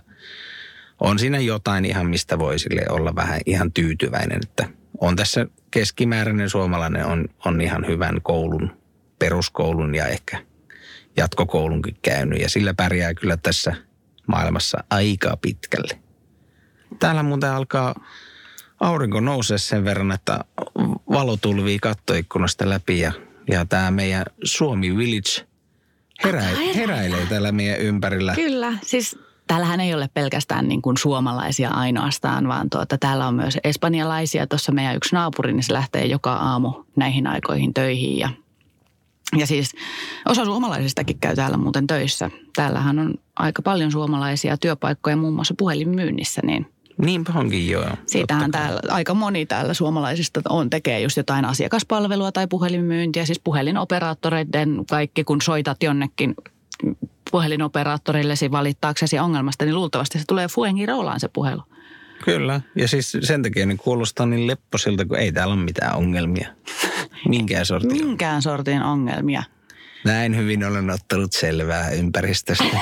on 1.00 1.20
siinä 1.20 1.40
jotain 1.40 1.86
ihan, 1.86 2.10
mistä 2.10 2.40
voi 2.40 2.60
sille 2.60 2.82
olla 2.90 3.16
vähän 3.16 3.40
ihan 3.46 3.72
tyytyväinen, 3.72 4.40
että 4.44 4.70
on 5.00 5.16
tässä 5.16 5.46
keskimääräinen 5.72 6.50
suomalainen 6.50 7.06
on, 7.06 7.26
on 7.46 7.62
ihan 7.62 7.88
hyvän 7.88 8.22
koulun, 8.22 8.72
peruskoulun 9.20 9.96
ja 9.96 10.08
ehkä 10.08 10.51
jatkokoulunkin 11.18 11.98
käynyt 12.02 12.42
ja 12.42 12.50
sillä 12.50 12.74
pärjää 12.74 13.14
kyllä 13.14 13.38
tässä 13.38 13.76
maailmassa 14.28 14.84
aika 14.90 15.38
pitkälle. 15.42 16.00
Täällä 17.00 17.24
muuten 17.24 17.52
alkaa 17.52 17.96
aurinko 18.80 19.20
nousee 19.20 19.58
sen 19.58 19.86
verran, 19.86 20.12
että 20.12 20.40
valo 21.12 21.38
tulvii 21.38 21.80
kattoikkunasta 21.80 22.70
läpi 22.70 23.00
ja, 23.00 23.12
ja 23.52 23.66
tämä 23.66 23.92
meidän 23.92 24.26
Suomi 24.44 24.98
Village 24.98 25.48
herä, 26.24 26.44
heräilee 26.76 27.26
täällä 27.26 27.52
meidän 27.52 27.80
ympärillä. 27.80 28.36
Kyllä, 28.36 28.74
siis 28.84 29.20
täällähän 29.48 29.80
ei 29.80 29.94
ole 29.94 30.10
pelkästään 30.14 30.68
niin 30.68 30.82
kuin 30.82 30.98
suomalaisia 30.98 31.70
ainoastaan, 31.70 32.48
vaan 32.48 32.70
tuota, 32.70 32.98
täällä 32.98 33.28
on 33.28 33.36
myös 33.36 33.58
espanjalaisia. 33.64 34.48
Tuossa 34.48 34.72
meidän 34.72 34.96
yksi 34.96 35.16
naapuri, 35.16 35.54
niin 35.54 35.64
se 35.64 35.74
lähtee 35.74 36.06
joka 36.06 36.34
aamu 36.34 36.74
näihin 36.96 37.28
aikoihin 37.28 37.74
töihin 37.74 38.18
ja 38.18 38.30
ja 39.38 39.48
siis 39.48 39.72
osa 40.26 40.46
suomalaisistakin 40.46 41.20
käy 41.20 41.36
täällä 41.36 41.58
muuten 41.58 41.88
töissä. 41.88 42.32
Täällähän 42.56 43.00
on 43.00 43.14
aika 43.36 43.62
paljon 43.62 43.92
suomalaisia 43.92 44.58
työpaikkoja 44.58 45.16
muun 45.16 45.34
muassa 45.34 45.54
puhelinmyynnissä, 45.58 46.42
niin 46.46 46.68
Niinpä 46.98 47.34
onkin 47.36 47.70
joo. 47.70 47.86
siitähän 48.06 48.52
täällä 48.52 48.80
aika 48.90 49.14
moni 49.14 49.46
täällä 49.46 49.74
suomalaisista 49.74 50.42
on 50.50 50.70
tekee 50.70 51.00
just 51.00 51.18
jotain 51.18 51.46
asiakaspalvelua 51.46 52.32
tai 52.32 52.48
puhelinmyyntiä. 52.48 53.26
Siis 53.26 53.42
puhelinoperaattoreiden 53.44 54.84
kaikki, 54.90 55.24
kun 55.24 55.42
soitat 55.42 55.84
jonnekin 55.84 56.36
puhelinoperaattorillesi 57.32 58.52
valittaaksesi 58.52 59.20
ongelmasta, 59.20 59.66
niin 59.66 59.76
luultavasti 59.76 60.20
se 60.20 60.26
tulee 60.28 60.48
Fuengirolaan 60.48 61.20
se 61.20 61.28
puhelu. 61.28 61.62
Kyllä. 62.24 62.62
Ja 62.76 62.88
siis 62.88 63.18
sen 63.22 63.44
takia 63.44 63.66
niin 63.66 63.78
kuulostaa 63.78 64.26
niin 64.26 64.48
lepposilta, 64.48 65.06
kun 65.06 65.18
ei 65.18 65.32
täällä 65.32 65.54
ole 65.54 65.64
mitään 65.64 65.98
ongelmia. 65.98 66.48
Minkään 67.30 67.66
sortin. 67.66 67.92
Minkään 67.92 68.42
sortin 68.42 68.84
ongelmia. 68.84 69.44
Näin 70.06 70.38
hyvin 70.38 70.64
olen 70.64 70.90
ottanut 70.90 71.34
selvää 71.34 71.90
ympäristöstä 71.90 72.78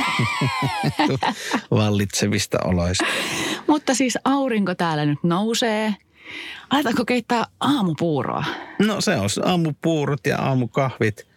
vallitsevista 1.72 2.58
oloista. 2.64 3.06
Mutta 3.68 3.94
siis 3.94 4.18
aurinko 4.24 4.76
täällä 4.76 5.06
nyt 5.06 5.24
nousee. 5.24 5.96
Aletaanko 6.70 7.06
keittää 7.06 7.46
aamupuuroa? 7.60 8.44
No 8.80 9.02
se 9.02 9.16
on 9.16 9.30
aamupuurot 9.46 10.28
ja 10.28 10.38
aamukahvit. 10.38 11.28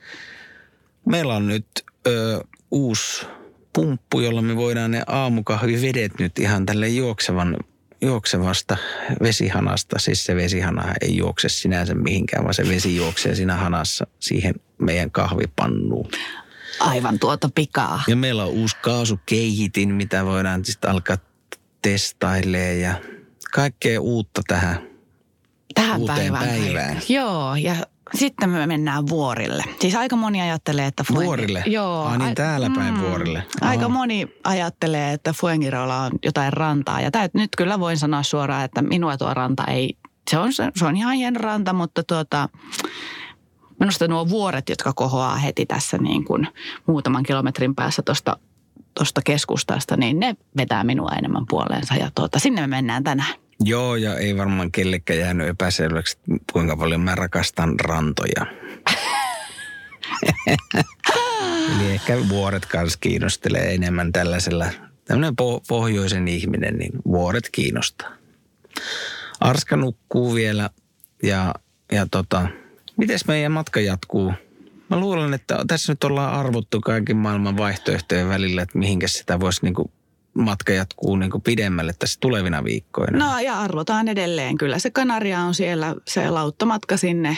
Meillä 1.06 1.34
on 1.34 1.46
nyt 1.46 1.66
ö, 2.06 2.44
uusi 2.70 3.26
pumppu, 3.72 4.20
jolla 4.20 4.42
me 4.42 4.56
voidaan 4.56 4.90
ne 4.90 5.02
aamukahvivedet 5.06 6.18
nyt 6.18 6.38
ihan 6.38 6.66
tälle 6.66 6.88
juoksevan, 6.88 7.56
juoksevasta 8.02 8.76
vesihanasta. 9.22 9.98
Siis 9.98 10.24
se 10.24 10.36
vesihana 10.36 10.94
ei 11.00 11.16
juokse 11.16 11.48
sinänsä 11.48 11.94
mihinkään, 11.94 12.44
vaan 12.44 12.54
se 12.54 12.68
vesi 12.68 12.96
juoksee 12.96 13.34
siinä 13.34 13.56
hanassa 13.56 14.06
siihen 14.20 14.54
meidän 14.78 15.10
kahvipannuun. 15.10 16.08
Aivan 16.80 17.18
tuota 17.18 17.50
pikaa. 17.54 18.02
Ja 18.06 18.16
meillä 18.16 18.44
on 18.44 18.50
uusi 18.50 18.76
kaasukeihitin, 18.76 19.94
mitä 19.94 20.24
voidaan 20.24 20.64
sitten 20.64 20.90
alkaa 20.90 21.16
testailemaan 21.82 22.80
ja 22.80 22.94
kaikkea 23.52 24.00
uutta 24.00 24.42
tähän. 24.48 24.78
Tähän 25.74 26.00
uuteen 26.00 26.32
päivään. 26.32 26.60
päivään. 26.62 27.02
Joo, 27.08 27.56
ja 27.56 27.76
sitten 28.14 28.50
me 28.50 28.66
mennään 28.66 29.08
vuorille. 29.08 29.64
Siis 29.80 29.94
aika 29.94 30.16
moni 30.16 30.40
ajattelee, 30.40 30.86
että... 30.86 31.04
Fuengi- 31.12 31.24
Vuorille? 31.24 31.62
Joo. 31.66 32.04
Ai 32.04 32.18
niin, 32.18 32.34
täällä 32.34 32.70
päin 32.74 33.00
vuorille. 33.00 33.46
Aika 33.60 33.84
Aha. 33.84 33.94
moni 33.94 34.28
ajattelee, 34.44 35.12
että 35.12 35.32
Fuengirola 35.32 36.02
on 36.02 36.12
jotain 36.24 36.52
rantaa. 36.52 37.00
Ja 37.00 37.10
täyt, 37.10 37.34
nyt 37.34 37.50
kyllä 37.56 37.80
voin 37.80 37.98
sanoa 37.98 38.22
suoraan, 38.22 38.64
että 38.64 38.82
minua 38.82 39.16
tuo 39.16 39.34
ranta 39.34 39.64
ei... 39.64 39.96
Se 40.30 40.38
on, 40.38 40.52
se 40.52 40.84
on 40.84 40.96
ihan 40.96 41.14
hieno 41.14 41.40
ranta, 41.40 41.72
mutta 41.72 42.02
tuota, 42.02 42.48
minusta 43.80 44.08
nuo 44.08 44.28
vuoret, 44.28 44.68
jotka 44.68 44.92
kohoaa 44.92 45.36
heti 45.36 45.66
tässä 45.66 45.98
niin 45.98 46.24
kuin 46.24 46.48
muutaman 46.86 47.22
kilometrin 47.22 47.74
päässä 47.74 48.02
tuosta 48.02 48.36
tuosta 48.94 49.20
keskustasta, 49.24 49.96
niin 49.96 50.20
ne 50.20 50.36
vetää 50.56 50.84
minua 50.84 51.10
enemmän 51.18 51.44
puoleensa. 51.48 51.94
Ja 51.94 52.10
tuota, 52.14 52.38
sinne 52.38 52.60
me 52.60 52.66
mennään 52.66 53.04
tänään. 53.04 53.34
Joo, 53.64 53.96
ja 53.96 54.16
ei 54.16 54.36
varmaan 54.36 54.72
kellekään 54.72 55.18
jäänyt 55.18 55.48
epäselväksi, 55.48 56.18
kuinka 56.52 56.76
paljon 56.76 57.00
mä 57.00 57.14
rakastan 57.14 57.80
rantoja. 57.80 58.46
Eli 61.80 61.92
ehkä 61.92 62.28
vuoret 62.28 62.66
kanssa 62.66 62.98
kiinnostelee 63.00 63.74
enemmän 63.74 64.12
tällaisella, 64.12 64.66
tämmöinen 65.04 65.32
po- 65.32 65.62
pohjoisen 65.68 66.28
ihminen, 66.28 66.76
niin 66.76 66.92
vuoret 67.06 67.48
kiinnostaa. 67.52 68.10
Arska 69.40 69.76
nukkuu 69.76 70.34
vielä 70.34 70.70
ja, 71.22 71.54
ja 71.92 72.06
tota, 72.10 72.48
mites 72.96 73.26
meidän 73.26 73.52
matka 73.52 73.80
jatkuu? 73.80 74.32
Mä 74.90 75.00
luulen, 75.00 75.34
että 75.34 75.64
tässä 75.66 75.92
nyt 75.92 76.04
ollaan 76.04 76.34
arvottu 76.34 76.80
kaiken 76.80 77.16
maailman 77.16 77.56
vaihtoehtojen 77.56 78.28
välillä, 78.28 78.62
että 78.62 78.78
mihinkä 78.78 79.08
sitä 79.08 79.40
voisi 79.40 79.60
niinku 79.62 79.90
matka 80.34 80.72
jatkuu 80.72 81.16
niinku 81.16 81.40
pidemmälle 81.40 81.92
tässä 81.98 82.20
tulevina 82.20 82.64
viikkoina. 82.64 83.18
No 83.18 83.38
ja 83.38 83.60
arvotaan 83.60 84.08
edelleen. 84.08 84.58
Kyllä 84.58 84.78
se 84.78 84.90
Kanaria 84.90 85.40
on 85.40 85.54
siellä 85.54 85.94
se 86.08 86.30
lauttamatka 86.30 86.96
sinne, 86.96 87.36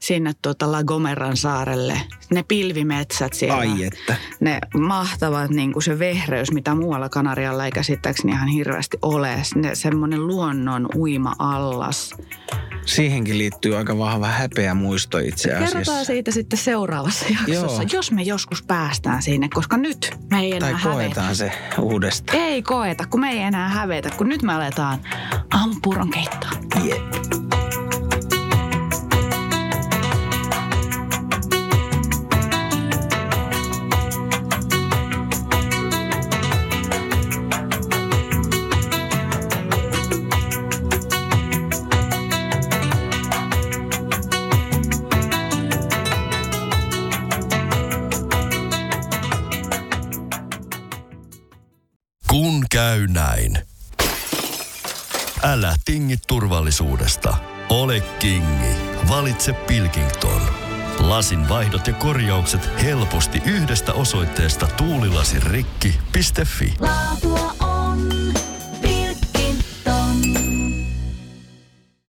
sinne 0.00 0.32
tuota 0.42 0.72
La 0.72 0.84
Gomeran 0.84 1.36
saarelle. 1.36 2.00
Ne 2.30 2.42
pilvimetsät 2.42 3.32
siellä. 3.32 3.56
Ai 3.56 3.84
että. 3.84 4.16
Ne 4.40 4.58
mahtavat 4.78 5.50
niin 5.50 5.72
kuin 5.72 5.82
se 5.82 5.98
vehreys, 5.98 6.52
mitä 6.52 6.74
muualla 6.74 7.08
Kanarialla 7.08 7.64
ei 7.64 7.72
käsittääkseni 7.72 8.32
ihan 8.32 8.48
hirveästi 8.48 8.98
ole. 9.02 9.42
Ne, 9.54 9.74
semmoinen 9.74 10.26
luonnon 10.26 10.88
uima-allas. 10.94 12.14
Siihenkin 12.86 13.38
liittyy 13.38 13.76
aika 13.76 13.98
vahva 13.98 14.26
häpeä 14.26 14.74
muisto 14.74 15.18
itse 15.18 15.52
asiassa. 15.52 15.72
Kerrotaan 15.78 16.04
siitä 16.04 16.30
sitten 16.30 16.58
seuraavassa 16.58 17.24
jaksossa, 17.28 17.82
Joo. 17.82 17.90
jos 17.92 18.10
me 18.12 18.22
joskus 18.22 18.62
päästään 18.62 19.22
sinne, 19.22 19.48
koska 19.54 19.76
nyt 19.76 20.10
me 20.30 20.38
ei 20.40 20.52
enää 20.56 20.70
Tai 20.70 20.80
hävetä. 20.80 20.94
koetaan 21.04 21.36
se 21.36 21.52
uudestaan. 21.78 22.38
Ei 22.38 22.62
koeta, 22.62 23.06
kun 23.06 23.20
me 23.20 23.30
ei 23.30 23.38
enää 23.38 23.68
hävetä, 23.68 24.10
kun 24.16 24.28
nyt 24.28 24.42
me 24.42 24.54
aletaan 24.54 24.98
aamupuuron 25.50 26.10
keittoa. 26.10 26.50
Jep. 26.84 27.45
Kingi. 58.18 58.76
Valitse 59.08 59.52
Pilkington. 59.52 60.42
Lasin 60.98 61.48
vaihdot 61.48 61.86
ja 61.86 61.92
korjaukset 61.92 62.70
helposti 62.82 63.42
yhdestä 63.44 63.92
osoitteesta 63.92 64.66
tuulilasirikki.fi. 64.66 66.74
Laatua 66.80 67.35